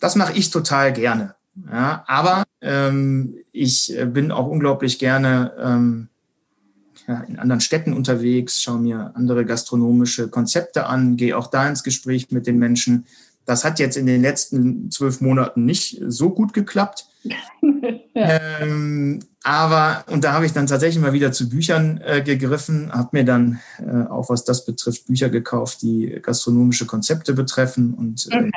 das 0.00 0.16
mache 0.16 0.32
ich 0.32 0.48
total 0.50 0.94
gerne. 0.94 1.34
Ja, 1.70 2.04
aber 2.06 2.44
ich 2.62 3.98
äh, 3.98 4.06
bin 4.06 4.32
auch 4.32 4.46
unglaublich 4.46 4.98
gerne 4.98 5.52
ähm, 5.58 6.08
ja, 7.08 7.20
in 7.20 7.38
anderen 7.38 7.60
Städten 7.60 7.92
unterwegs, 7.92 8.62
schaue 8.62 8.80
mir 8.80 9.12
andere 9.14 9.44
gastronomische 9.44 10.28
Konzepte 10.28 10.86
an, 10.86 11.16
gehe 11.16 11.36
auch 11.36 11.48
da 11.48 11.68
ins 11.68 11.82
Gespräch 11.82 12.30
mit 12.30 12.46
den 12.46 12.58
Menschen. 12.58 13.06
Das 13.46 13.64
hat 13.64 13.78
jetzt 13.78 13.96
in 13.96 14.06
den 14.06 14.22
letzten 14.22 14.90
zwölf 14.90 15.20
Monaten 15.20 15.64
nicht 15.64 16.00
so 16.06 16.30
gut 16.30 16.52
geklappt. 16.52 17.06
ähm, 18.14 19.20
aber, 19.42 20.04
und 20.08 20.24
da 20.24 20.32
habe 20.34 20.46
ich 20.46 20.52
dann 20.52 20.66
tatsächlich 20.66 21.02
mal 21.02 21.14
wieder 21.14 21.32
zu 21.32 21.48
Büchern 21.48 22.00
äh, 22.04 22.22
gegriffen, 22.22 22.92
habe 22.92 23.08
mir 23.12 23.24
dann 23.24 23.60
äh, 23.78 24.06
auch, 24.08 24.28
was 24.28 24.44
das 24.44 24.64
betrifft, 24.64 25.06
Bücher 25.06 25.30
gekauft, 25.30 25.82
die 25.82 26.18
gastronomische 26.22 26.86
Konzepte 26.86 27.32
betreffen 27.32 27.94
und 27.94 28.28
äh, 28.30 28.36
okay 28.36 28.50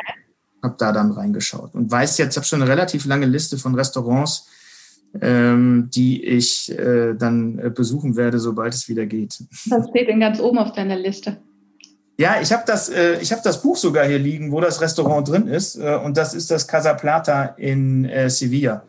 habe 0.63 0.75
da 0.77 0.91
dann 0.91 1.11
reingeschaut 1.11 1.75
und 1.75 1.91
weiß 1.91 2.17
jetzt, 2.17 2.33
ich 2.33 2.37
habe 2.37 2.47
schon 2.47 2.61
eine 2.61 2.71
relativ 2.71 3.05
lange 3.05 3.25
Liste 3.25 3.57
von 3.57 3.75
Restaurants, 3.75 4.47
ähm, 5.21 5.89
die 5.93 6.23
ich 6.23 6.71
äh, 6.71 7.13
dann 7.13 7.59
äh, 7.59 7.69
besuchen 7.69 8.15
werde, 8.15 8.39
sobald 8.39 8.73
es 8.73 8.89
wieder 8.89 9.05
geht. 9.05 9.43
Was 9.67 9.89
steht 9.89 10.07
denn 10.07 10.19
ganz 10.19 10.39
oben 10.39 10.57
auf 10.57 10.71
deiner 10.71 10.97
Liste? 10.97 11.37
Ja, 12.17 12.39
ich 12.41 12.51
habe 12.51 12.63
das, 12.65 12.89
äh, 12.89 13.19
ich 13.21 13.29
das 13.29 13.61
Buch 13.61 13.75
sogar 13.75 14.05
hier 14.05 14.19
liegen, 14.19 14.51
wo 14.51 14.61
das 14.61 14.81
Restaurant 14.81 15.27
drin 15.27 15.47
ist. 15.47 15.75
Äh, 15.75 15.99
und 16.03 16.15
das 16.15 16.33
ist 16.33 16.51
das 16.51 16.67
Casa 16.67 16.93
Plata 16.93 17.55
in 17.57 18.05
äh, 18.05 18.29
Sevilla. 18.29 18.83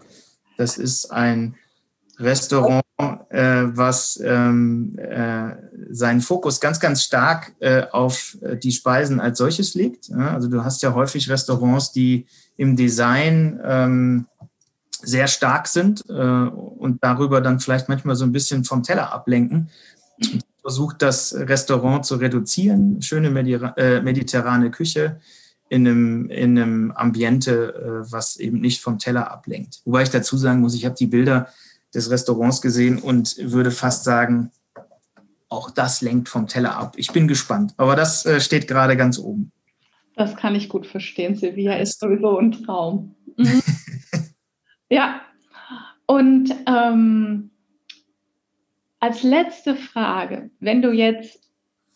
Das 0.57 0.79
ist 0.79 1.11
ein 1.11 1.55
Restaurant, 2.19 2.84
was 2.97 4.21
ähm, 4.25 4.97
äh, 4.99 5.57
seinen 5.91 6.21
Fokus 6.21 6.61
ganz, 6.61 6.79
ganz 6.79 7.03
stark 7.03 7.55
äh, 7.59 7.87
auf 7.91 8.37
äh, 8.43 8.57
die 8.57 8.71
Speisen 8.71 9.21
als 9.21 9.39
solches 9.39 9.75
legt. 9.75 10.13
Also 10.13 10.49
du 10.49 10.65
hast 10.65 10.83
ja 10.83 10.95
häufig 10.95 11.29
Restaurants, 11.29 11.93
die 11.93 12.27
im 12.57 12.77
Design 12.77 13.61
ähm, 13.65 14.27
sehr 15.03 15.27
stark 15.27 15.67
sind 15.67 16.05
äh, 16.09 16.13
und 16.13 17.03
darüber 17.03 17.41
dann 17.41 17.59
vielleicht 17.59 17.89
manchmal 17.89 18.15
so 18.15 18.25
ein 18.25 18.33
bisschen 18.33 18.65
vom 18.65 18.83
Teller 18.85 19.13
ablenken. 19.13 19.71
Versucht 20.61 21.03
das 21.03 21.35
Restaurant 21.35 22.07
zu 22.07 22.15
reduzieren, 22.15 23.03
schöne 23.03 23.29
äh, 23.77 24.01
mediterrane 24.01 24.71
Küche 24.71 25.21
in 25.69 25.87
einem, 25.87 26.31
in 26.31 26.59
einem 26.59 26.93
Ambiente, 26.93 28.07
was 28.09 28.37
eben 28.37 28.61
nicht 28.61 28.81
vom 28.81 28.99
Teller 28.99 29.31
ablenkt. 29.31 29.81
Wobei 29.85 30.03
ich 30.03 30.11
dazu 30.11 30.37
sagen 30.37 30.61
muss, 30.61 30.75
ich 30.75 30.85
habe 30.85 30.95
die 30.95 31.07
Bilder 31.07 31.49
des 31.95 32.11
Restaurants 32.11 32.61
gesehen 32.61 32.99
und 32.99 33.37
würde 33.39 33.71
fast 33.71 34.05
sagen, 34.05 34.51
auch 35.49 35.71
das 35.71 36.01
lenkt 36.01 36.29
vom 36.29 36.47
Teller 36.47 36.77
ab. 36.77 36.95
Ich 36.97 37.13
bin 37.13 37.29
gespannt, 37.29 37.75
aber 37.77 37.97
das 37.97 38.27
äh, 38.27 38.41
steht 38.41 38.67
gerade 38.67 38.97
ganz 38.97 39.19
oben. 39.19 39.53
Das 40.17 40.37
kann 40.37 40.55
ich 40.55 40.69
gut 40.69 40.87
verstehen. 40.87 41.37
Sevilla 41.37 41.77
ist 41.77 42.01
sowieso 42.01 42.39
ein 42.39 42.53
Traum. 42.53 43.15
Mhm. 43.37 43.63
ja, 44.89 45.21
und 46.07 46.55
ähm, 46.67 47.51
als 49.01 49.23
letzte 49.23 49.77
Frage, 49.77 50.51
wenn 50.61 50.83
du 50.83 50.93
jetzt 50.93 51.41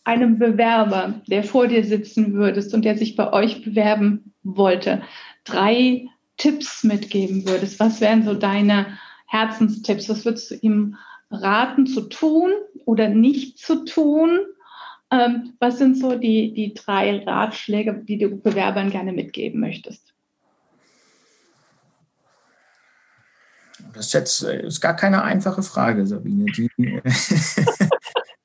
einem 0.03 0.39
Bewerber, 0.39 1.21
der 1.27 1.43
vor 1.43 1.67
dir 1.67 1.83
sitzen 1.83 2.33
würdest 2.33 2.73
und 2.73 2.83
der 2.83 2.97
sich 2.97 3.15
bei 3.15 3.31
euch 3.31 3.63
bewerben 3.63 4.33
wollte, 4.43 5.03
drei 5.43 6.07
Tipps 6.37 6.83
mitgeben 6.83 7.47
würdest, 7.47 7.79
was 7.79 8.01
wären 8.01 8.23
so 8.23 8.33
deine 8.33 8.97
Herzenstipps? 9.29 10.09
Was 10.09 10.25
würdest 10.25 10.49
du 10.51 10.55
ihm 10.55 10.97
raten 11.29 11.85
zu 11.85 12.01
tun 12.09 12.51
oder 12.85 13.07
nicht 13.07 13.59
zu 13.59 13.85
tun? 13.85 14.39
Ähm, 15.11 15.53
was 15.59 15.77
sind 15.77 15.97
so 15.97 16.15
die, 16.15 16.53
die 16.53 16.73
drei 16.73 17.23
Ratschläge, 17.23 17.93
die 17.93 18.17
du 18.17 18.29
Bewerbern 18.29 18.89
gerne 18.89 19.13
mitgeben 19.13 19.59
möchtest? 19.59 20.13
Das 23.93 24.07
ist 24.07 24.13
jetzt 24.13 24.43
äh, 24.43 24.65
ist 24.65 24.81
gar 24.81 24.95
keine 24.95 25.23
einfache 25.23 25.63
Frage, 25.63 26.05
Sabine. 26.05 26.45
Die, 26.45 26.69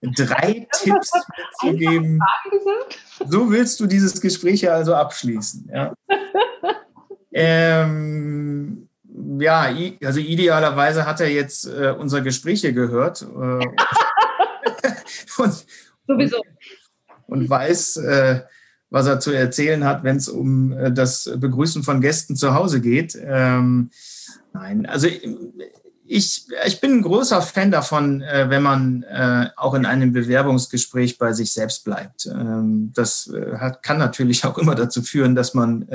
drei 0.02 0.66
Tipps 0.72 1.12
mitzugeben. 1.62 2.20
So 3.26 3.50
willst 3.50 3.80
du 3.80 3.86
dieses 3.86 4.20
Gespräch 4.20 4.70
also 4.70 4.94
abschließen. 4.94 5.70
Ja. 5.72 5.94
ähm, 7.32 8.13
ja, 9.44 9.68
also 10.02 10.20
idealerweise 10.20 11.06
hat 11.06 11.20
er 11.20 11.30
jetzt 11.30 11.66
äh, 11.66 11.94
unser 11.96 12.22
Gespräch 12.22 12.62
hier 12.62 12.72
gehört 12.72 13.22
äh, 13.22 13.26
und, 15.38 15.66
Sowieso. 16.06 16.42
Und, 17.26 17.48
weiß, 17.48 17.96
äh, 17.98 18.42
was 18.90 19.06
er 19.06 19.20
zu 19.20 19.32
erzählen 19.32 19.84
hat, 19.84 20.04
wenn 20.04 20.16
es 20.16 20.28
um 20.28 20.72
äh, 20.72 20.92
das 20.92 21.30
Begrüßen 21.36 21.82
von 21.82 22.00
Gästen 22.00 22.36
zu 22.36 22.54
Hause 22.54 22.80
geht. 22.80 23.18
Ähm, 23.20 23.90
nein, 24.52 24.86
also 24.86 25.08
ich, 26.06 26.46
ich 26.66 26.80
bin 26.80 26.98
ein 26.98 27.02
großer 27.02 27.42
Fan 27.42 27.70
davon, 27.70 28.22
äh, 28.22 28.50
wenn 28.50 28.62
man 28.62 29.02
äh, 29.04 29.48
auch 29.56 29.74
in 29.74 29.86
einem 29.86 30.12
Bewerbungsgespräch 30.12 31.18
bei 31.18 31.32
sich 31.32 31.52
selbst 31.52 31.84
bleibt. 31.84 32.26
Ähm, 32.26 32.92
das 32.94 33.32
hat, 33.58 33.82
kann 33.82 33.98
natürlich 33.98 34.44
auch 34.44 34.58
immer 34.58 34.74
dazu 34.74 35.02
führen, 35.02 35.34
dass 35.34 35.54
man 35.54 35.88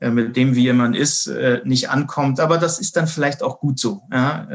mit 0.00 0.36
dem, 0.36 0.54
wie 0.54 0.72
man 0.72 0.94
ist, 0.94 1.26
äh, 1.26 1.60
nicht 1.64 1.90
ankommt. 1.90 2.38
Aber 2.40 2.58
das 2.58 2.78
ist 2.78 2.96
dann 2.96 3.08
vielleicht 3.08 3.42
auch 3.42 3.60
gut 3.60 3.78
so. 3.78 4.02
Ja? 4.12 4.46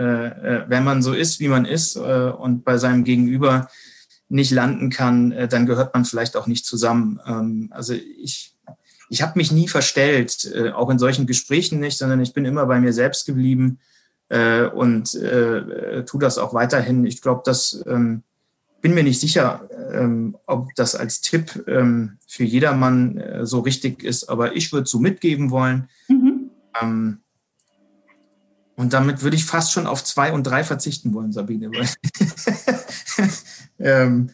wenn 0.67 0.83
man 0.83 1.01
so 1.01 1.13
ist, 1.13 1.39
wie 1.39 1.47
man 1.47 1.65
ist 1.65 1.97
und 1.97 2.63
bei 2.63 2.77
seinem 2.77 3.03
Gegenüber 3.03 3.67
nicht 4.29 4.51
landen 4.51 4.89
kann, 4.89 5.33
dann 5.49 5.65
gehört 5.65 5.93
man 5.93 6.05
vielleicht 6.05 6.37
auch 6.37 6.47
nicht 6.47 6.65
zusammen. 6.65 7.19
Ähm, 7.25 7.69
also 7.71 7.93
ich, 7.93 8.55
ich 9.09 9.21
habe 9.21 9.33
mich 9.35 9.51
nie 9.51 9.67
verstellt, 9.67 10.51
auch 10.73 10.89
in 10.89 10.99
solchen 10.99 11.27
Gesprächen 11.27 11.79
nicht, 11.79 11.97
sondern 11.97 12.21
ich 12.21 12.33
bin 12.33 12.45
immer 12.45 12.65
bei 12.65 12.79
mir 12.79 12.93
selbst 12.93 13.25
geblieben 13.25 13.79
äh, 14.33 14.65
und 14.65 15.13
äh, 15.15 16.03
tue 16.05 16.19
das 16.19 16.37
auch 16.37 16.53
weiterhin. 16.53 17.05
Ich 17.05 17.21
glaube, 17.21 17.43
das 17.45 17.83
ähm, 17.85 18.23
bin 18.83 18.93
mir 18.93 19.03
nicht 19.03 19.21
sicher, 19.21 19.67
ähm, 19.93 20.37
ob 20.45 20.75
das 20.75 20.93
als 20.93 21.21
Tipp 21.21 21.63
ähm, 21.67 22.17
für 22.27 22.43
jedermann 22.43 23.17
äh, 23.17 23.45
so 23.45 23.61
richtig 23.61 24.03
ist, 24.03 24.25
aber 24.25 24.57
ich 24.57 24.73
würde 24.73 24.87
so 24.87 24.99
mitgeben 24.99 25.51
wollen. 25.51 25.87
Mhm. 26.09 26.51
Ähm, 26.79 27.19
und 28.75 28.91
damit 28.91 29.23
würde 29.23 29.37
ich 29.37 29.45
fast 29.45 29.71
schon 29.71 29.87
auf 29.87 30.03
zwei 30.03 30.33
und 30.33 30.43
drei 30.43 30.65
verzichten 30.65 31.13
wollen, 31.13 31.31
Sabine. 31.31 31.71
ähm, 33.79 34.31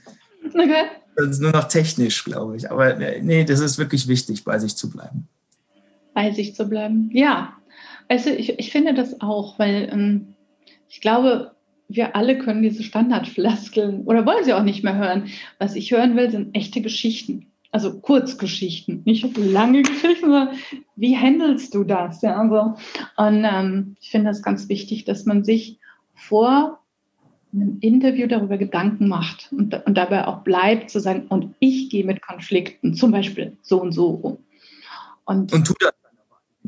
okay. 0.47 0.85
Das 1.15 1.27
ist 1.27 1.41
nur 1.41 1.51
noch 1.51 1.67
technisch, 1.67 2.23
glaube 2.23 2.57
ich. 2.57 2.71
Aber 2.71 2.99
äh, 2.99 3.21
nee, 3.21 3.43
das 3.43 3.59
ist 3.59 3.77
wirklich 3.77 4.07
wichtig, 4.07 4.43
bei 4.43 4.57
sich 4.57 4.75
zu 4.75 4.89
bleiben. 4.89 5.27
Bei 6.15 6.31
sich 6.31 6.55
zu 6.55 6.67
bleiben, 6.67 7.11
ja. 7.13 7.53
Also 8.07 8.31
ich, 8.31 8.57
ich 8.57 8.71
finde 8.71 8.95
das 8.95 9.21
auch, 9.21 9.59
weil 9.59 9.89
ähm, 9.91 10.33
ich 10.87 11.01
glaube, 11.01 11.51
wir 11.89 12.15
alle 12.15 12.37
können 12.37 12.61
diese 12.61 12.83
Standardflaskeln 12.83 14.03
oder 14.03 14.25
wollen 14.25 14.45
sie 14.45 14.53
auch 14.53 14.63
nicht 14.63 14.83
mehr 14.83 14.95
hören. 14.95 15.25
Was 15.57 15.75
ich 15.75 15.91
hören 15.91 16.15
will, 16.15 16.29
sind 16.29 16.55
echte 16.55 16.81
Geschichten. 16.81 17.47
Also 17.71 17.99
Kurzgeschichten, 17.99 19.01
nicht 19.05 19.37
lange 19.37 19.81
Geschichten, 19.81 20.31
sondern 20.31 20.49
wie 20.95 21.17
handelst 21.17 21.73
du 21.75 21.83
das? 21.83 22.21
Ja, 22.21 22.39
also, 22.39 22.75
und 23.17 23.43
ähm, 23.43 23.95
ich 23.99 24.09
finde 24.09 24.29
das 24.29 24.41
ganz 24.41 24.69
wichtig, 24.69 25.05
dass 25.05 25.25
man 25.25 25.43
sich 25.43 25.77
vor 26.15 26.79
einem 27.53 27.77
Interview 27.81 28.27
darüber 28.27 28.57
Gedanken 28.57 29.07
macht 29.07 29.49
und, 29.51 29.73
und 29.85 29.97
dabei 29.97 30.27
auch 30.27 30.43
bleibt 30.43 30.89
zu 30.89 30.99
sagen, 30.99 31.25
und 31.29 31.55
ich 31.59 31.89
gehe 31.89 32.05
mit 32.05 32.21
Konflikten, 32.21 32.93
zum 32.93 33.11
Beispiel 33.11 33.57
so 33.61 33.81
und 33.81 33.91
so 33.91 34.09
um. 34.09 34.37
Und, 35.25 35.53
und 35.53 35.65
tu 35.67 35.73
das 35.79 35.93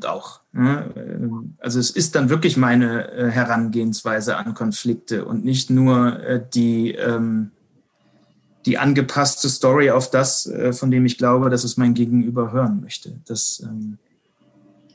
auch. 0.06 0.42
Ne? 0.52 1.54
Also 1.60 1.80
es 1.80 1.92
ist 1.92 2.16
dann 2.16 2.30
wirklich 2.30 2.58
meine 2.58 3.12
äh, 3.12 3.30
Herangehensweise 3.30 4.38
an 4.38 4.54
Konflikte 4.54 5.26
und 5.26 5.46
nicht 5.46 5.70
nur 5.70 6.20
äh, 6.22 6.42
die, 6.54 6.92
ähm, 6.92 7.52
die 8.66 8.78
angepasste 8.78 9.50
Story 9.50 9.92
auf 9.92 10.10
das, 10.10 10.48
äh, 10.48 10.74
von 10.74 10.92
dem 10.92 11.06
ich 11.06 11.18
glaube, 11.18 11.50
dass 11.50 11.64
es 11.64 11.78
mein 11.78 11.94
Gegenüber 11.94 12.52
hören 12.52 12.82
möchte. 12.82 13.20
Das, 13.26 13.62
ähm 13.64 13.98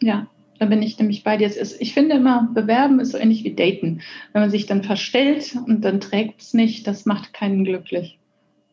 ja, 0.00 0.26
da 0.58 0.66
bin 0.66 0.82
ich 0.82 0.98
nämlich 0.98 1.24
bei 1.24 1.36
dir. 1.36 1.50
Ich 1.80 1.94
finde 1.94 2.16
immer, 2.16 2.48
Bewerben 2.54 3.00
ist 3.00 3.12
so 3.12 3.18
ähnlich 3.18 3.44
wie 3.44 3.54
Daten. 3.54 4.02
Wenn 4.32 4.42
man 4.42 4.50
sich 4.50 4.66
dann 4.66 4.82
verstellt 4.82 5.56
und 5.66 5.82
dann 5.82 6.00
trägt 6.00 6.42
es 6.42 6.54
nicht, 6.54 6.86
das 6.86 7.06
macht 7.06 7.32
keinen 7.32 7.64
glücklich. 7.64 8.18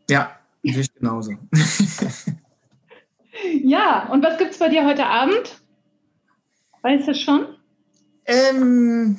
Ja, 0.10 0.32
ich 0.62 0.94
genauso. 0.94 1.34
ja, 3.64 4.10
und 4.12 4.24
was 4.24 4.38
gibt 4.38 4.52
es 4.52 4.60
bei 4.60 4.70
dir 4.70 4.86
heute 4.86 5.06
Abend? 5.06 5.62
Weißt 6.84 7.08
du 7.08 7.15
schon? 7.15 7.46
Ähm, 8.26 9.17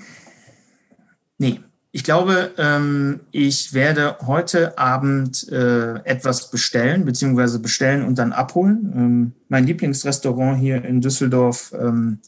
nee. 1.38 1.60
Ich 1.96 2.02
glaube, 2.02 2.52
ähm, 2.58 3.20
ich 3.30 3.72
werde 3.72 4.18
heute 4.26 4.76
Abend 4.78 5.48
äh, 5.48 5.94
etwas 6.04 6.50
bestellen, 6.50 7.04
beziehungsweise 7.04 7.60
bestellen 7.60 8.04
und 8.04 8.18
dann 8.18 8.32
abholen. 8.32 8.92
Ähm, 8.96 9.32
mein 9.48 9.64
Lieblingsrestaurant 9.64 10.58
hier 10.58 10.84
in 10.84 11.00
Düsseldorf 11.00 11.72
ähm, 11.78 12.18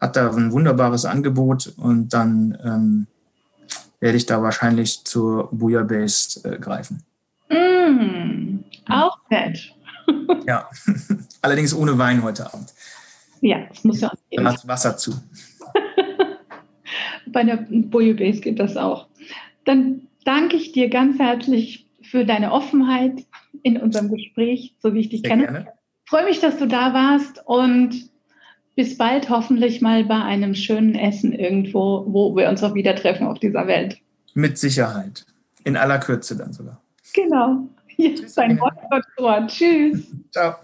hat 0.00 0.16
da 0.16 0.30
ein 0.30 0.50
wunderbares 0.50 1.04
Angebot 1.04 1.74
und 1.76 2.14
dann 2.14 2.56
ähm, 2.64 3.06
werde 4.00 4.16
ich 4.16 4.24
da 4.24 4.42
wahrscheinlich 4.42 5.04
zur 5.04 5.50
Bouillabaisse 5.52 6.54
äh, 6.54 6.58
greifen. 6.58 7.02
Mm, 7.50 8.60
auch 8.88 9.18
nett. 9.28 9.74
ja, 10.46 10.70
allerdings 11.42 11.74
ohne 11.74 11.98
Wein 11.98 12.22
heute 12.22 12.46
Abend. 12.52 12.72
Ja, 13.42 13.66
das 13.68 13.84
muss 13.84 14.00
ja 14.00 14.08
auch 14.08 14.16
gehen. 14.30 14.44
Dann 14.44 14.56
Wasser 14.64 14.96
zu. 14.96 15.12
Bei 17.26 17.44
der 17.44 17.66
Bouillabaisse 17.68 18.40
geht 18.40 18.60
das 18.60 18.76
auch. 18.76 19.08
Dann 19.64 20.08
danke 20.24 20.56
ich 20.56 20.72
dir 20.72 20.88
ganz 20.88 21.18
herzlich 21.18 21.86
für 22.02 22.24
deine 22.24 22.52
Offenheit 22.52 23.24
in 23.62 23.76
unserem 23.76 24.10
Gespräch, 24.10 24.76
so 24.78 24.94
wie 24.94 25.00
ich 25.00 25.08
dich 25.08 25.20
Sehr 25.22 25.30
kenne. 25.30 25.42
Gerne. 25.42 25.72
freue 26.06 26.24
mich, 26.24 26.40
dass 26.40 26.58
du 26.58 26.66
da 26.66 26.94
warst 26.94 27.42
und 27.44 28.10
bis 28.76 28.96
bald 28.96 29.28
hoffentlich 29.28 29.80
mal 29.80 30.04
bei 30.04 30.22
einem 30.22 30.54
schönen 30.54 30.94
Essen 30.94 31.32
irgendwo, 31.32 32.04
wo 32.08 32.34
wir 32.36 32.48
uns 32.48 32.62
auch 32.62 32.74
wieder 32.74 32.94
treffen 32.94 33.26
auf 33.26 33.38
dieser 33.38 33.66
Welt. 33.66 33.98
Mit 34.34 34.56
Sicherheit. 34.56 35.26
In 35.64 35.76
aller 35.76 35.98
Kürze 35.98 36.36
dann 36.36 36.52
sogar. 36.52 36.80
Genau. 37.12 37.68
Jetzt 37.96 38.38
ein 38.38 38.58
Wort 38.58 39.48
Tschüss. 39.50 40.06
Ciao. 40.30 40.54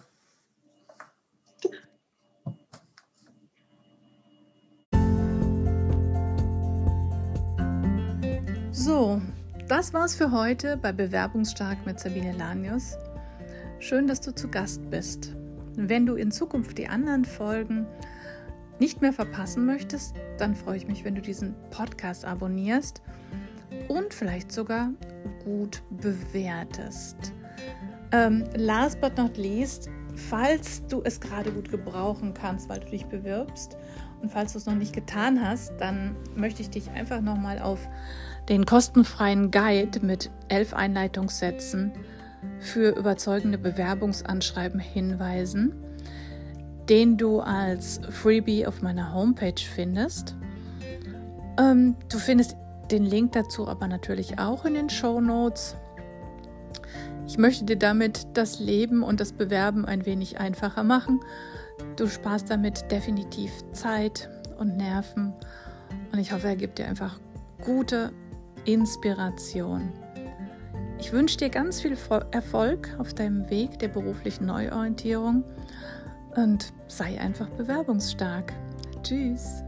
So, 8.80 9.20
das 9.66 9.92
war's 9.92 10.14
für 10.14 10.30
heute 10.30 10.76
bei 10.76 10.92
Bewerbungsstark 10.92 11.84
mit 11.84 11.98
Sabine 11.98 12.30
Lanius. 12.38 12.96
Schön, 13.80 14.06
dass 14.06 14.20
du 14.20 14.32
zu 14.32 14.46
Gast 14.46 14.88
bist. 14.88 15.34
Wenn 15.74 16.06
du 16.06 16.14
in 16.14 16.30
Zukunft 16.30 16.78
die 16.78 16.86
anderen 16.86 17.24
Folgen 17.24 17.88
nicht 18.78 19.02
mehr 19.02 19.12
verpassen 19.12 19.66
möchtest, 19.66 20.14
dann 20.38 20.54
freue 20.54 20.76
ich 20.76 20.86
mich, 20.86 21.04
wenn 21.04 21.16
du 21.16 21.20
diesen 21.20 21.56
Podcast 21.70 22.24
abonnierst 22.24 23.02
und 23.88 24.14
vielleicht 24.14 24.52
sogar 24.52 24.90
gut 25.44 25.82
bewertest. 25.90 27.32
Ähm, 28.12 28.44
last 28.54 29.00
but 29.00 29.18
not 29.18 29.36
least, 29.36 29.90
falls 30.14 30.86
du 30.86 31.02
es 31.02 31.20
gerade 31.20 31.50
gut 31.50 31.68
gebrauchen 31.68 32.32
kannst, 32.32 32.68
weil 32.68 32.78
du 32.78 32.90
dich 32.90 33.06
bewirbst 33.06 33.76
und 34.22 34.30
falls 34.30 34.52
du 34.52 34.58
es 34.58 34.66
noch 34.66 34.76
nicht 34.76 34.92
getan 34.92 35.44
hast, 35.44 35.72
dann 35.78 36.14
möchte 36.36 36.62
ich 36.62 36.70
dich 36.70 36.90
einfach 36.90 37.20
nochmal 37.20 37.58
auf 37.58 37.88
den 38.48 38.64
kostenfreien 38.64 39.50
Guide 39.50 40.00
mit 40.00 40.30
elf 40.48 40.72
Einleitungssätzen 40.74 41.92
für 42.58 42.96
überzeugende 42.96 43.58
Bewerbungsanschreiben 43.58 44.80
hinweisen, 44.80 45.74
den 46.88 47.18
du 47.18 47.40
als 47.40 48.00
Freebie 48.10 48.66
auf 48.66 48.80
meiner 48.80 49.12
Homepage 49.12 49.60
findest. 49.60 50.34
Ähm, 51.58 51.96
du 52.10 52.18
findest 52.18 52.56
den 52.90 53.04
Link 53.04 53.32
dazu 53.32 53.68
aber 53.68 53.86
natürlich 53.86 54.38
auch 54.38 54.64
in 54.64 54.74
den 54.74 54.88
Show 54.88 55.20
Notes. 55.20 55.76
Ich 57.26 57.36
möchte 57.36 57.66
dir 57.66 57.76
damit 57.76 58.26
das 58.32 58.58
Leben 58.58 59.02
und 59.02 59.20
das 59.20 59.32
Bewerben 59.32 59.84
ein 59.84 60.06
wenig 60.06 60.40
einfacher 60.40 60.82
machen. 60.82 61.20
Du 61.96 62.06
sparst 62.06 62.50
damit 62.50 62.90
definitiv 62.90 63.52
Zeit 63.72 64.30
und 64.58 64.78
Nerven 64.78 65.34
und 66.12 66.18
ich 66.18 66.32
hoffe, 66.32 66.48
er 66.48 66.56
gibt 66.56 66.78
dir 66.78 66.86
einfach 66.86 67.20
gute 67.62 68.12
Inspiration. 68.68 69.90
Ich 70.98 71.10
wünsche 71.10 71.38
dir 71.38 71.48
ganz 71.48 71.80
viel 71.80 71.96
Erfolg 72.32 72.94
auf 72.98 73.14
deinem 73.14 73.48
Weg 73.48 73.78
der 73.78 73.88
beruflichen 73.88 74.44
Neuorientierung 74.44 75.42
und 76.36 76.74
sei 76.86 77.18
einfach 77.18 77.48
bewerbungsstark. 77.48 78.52
Tschüss. 79.02 79.62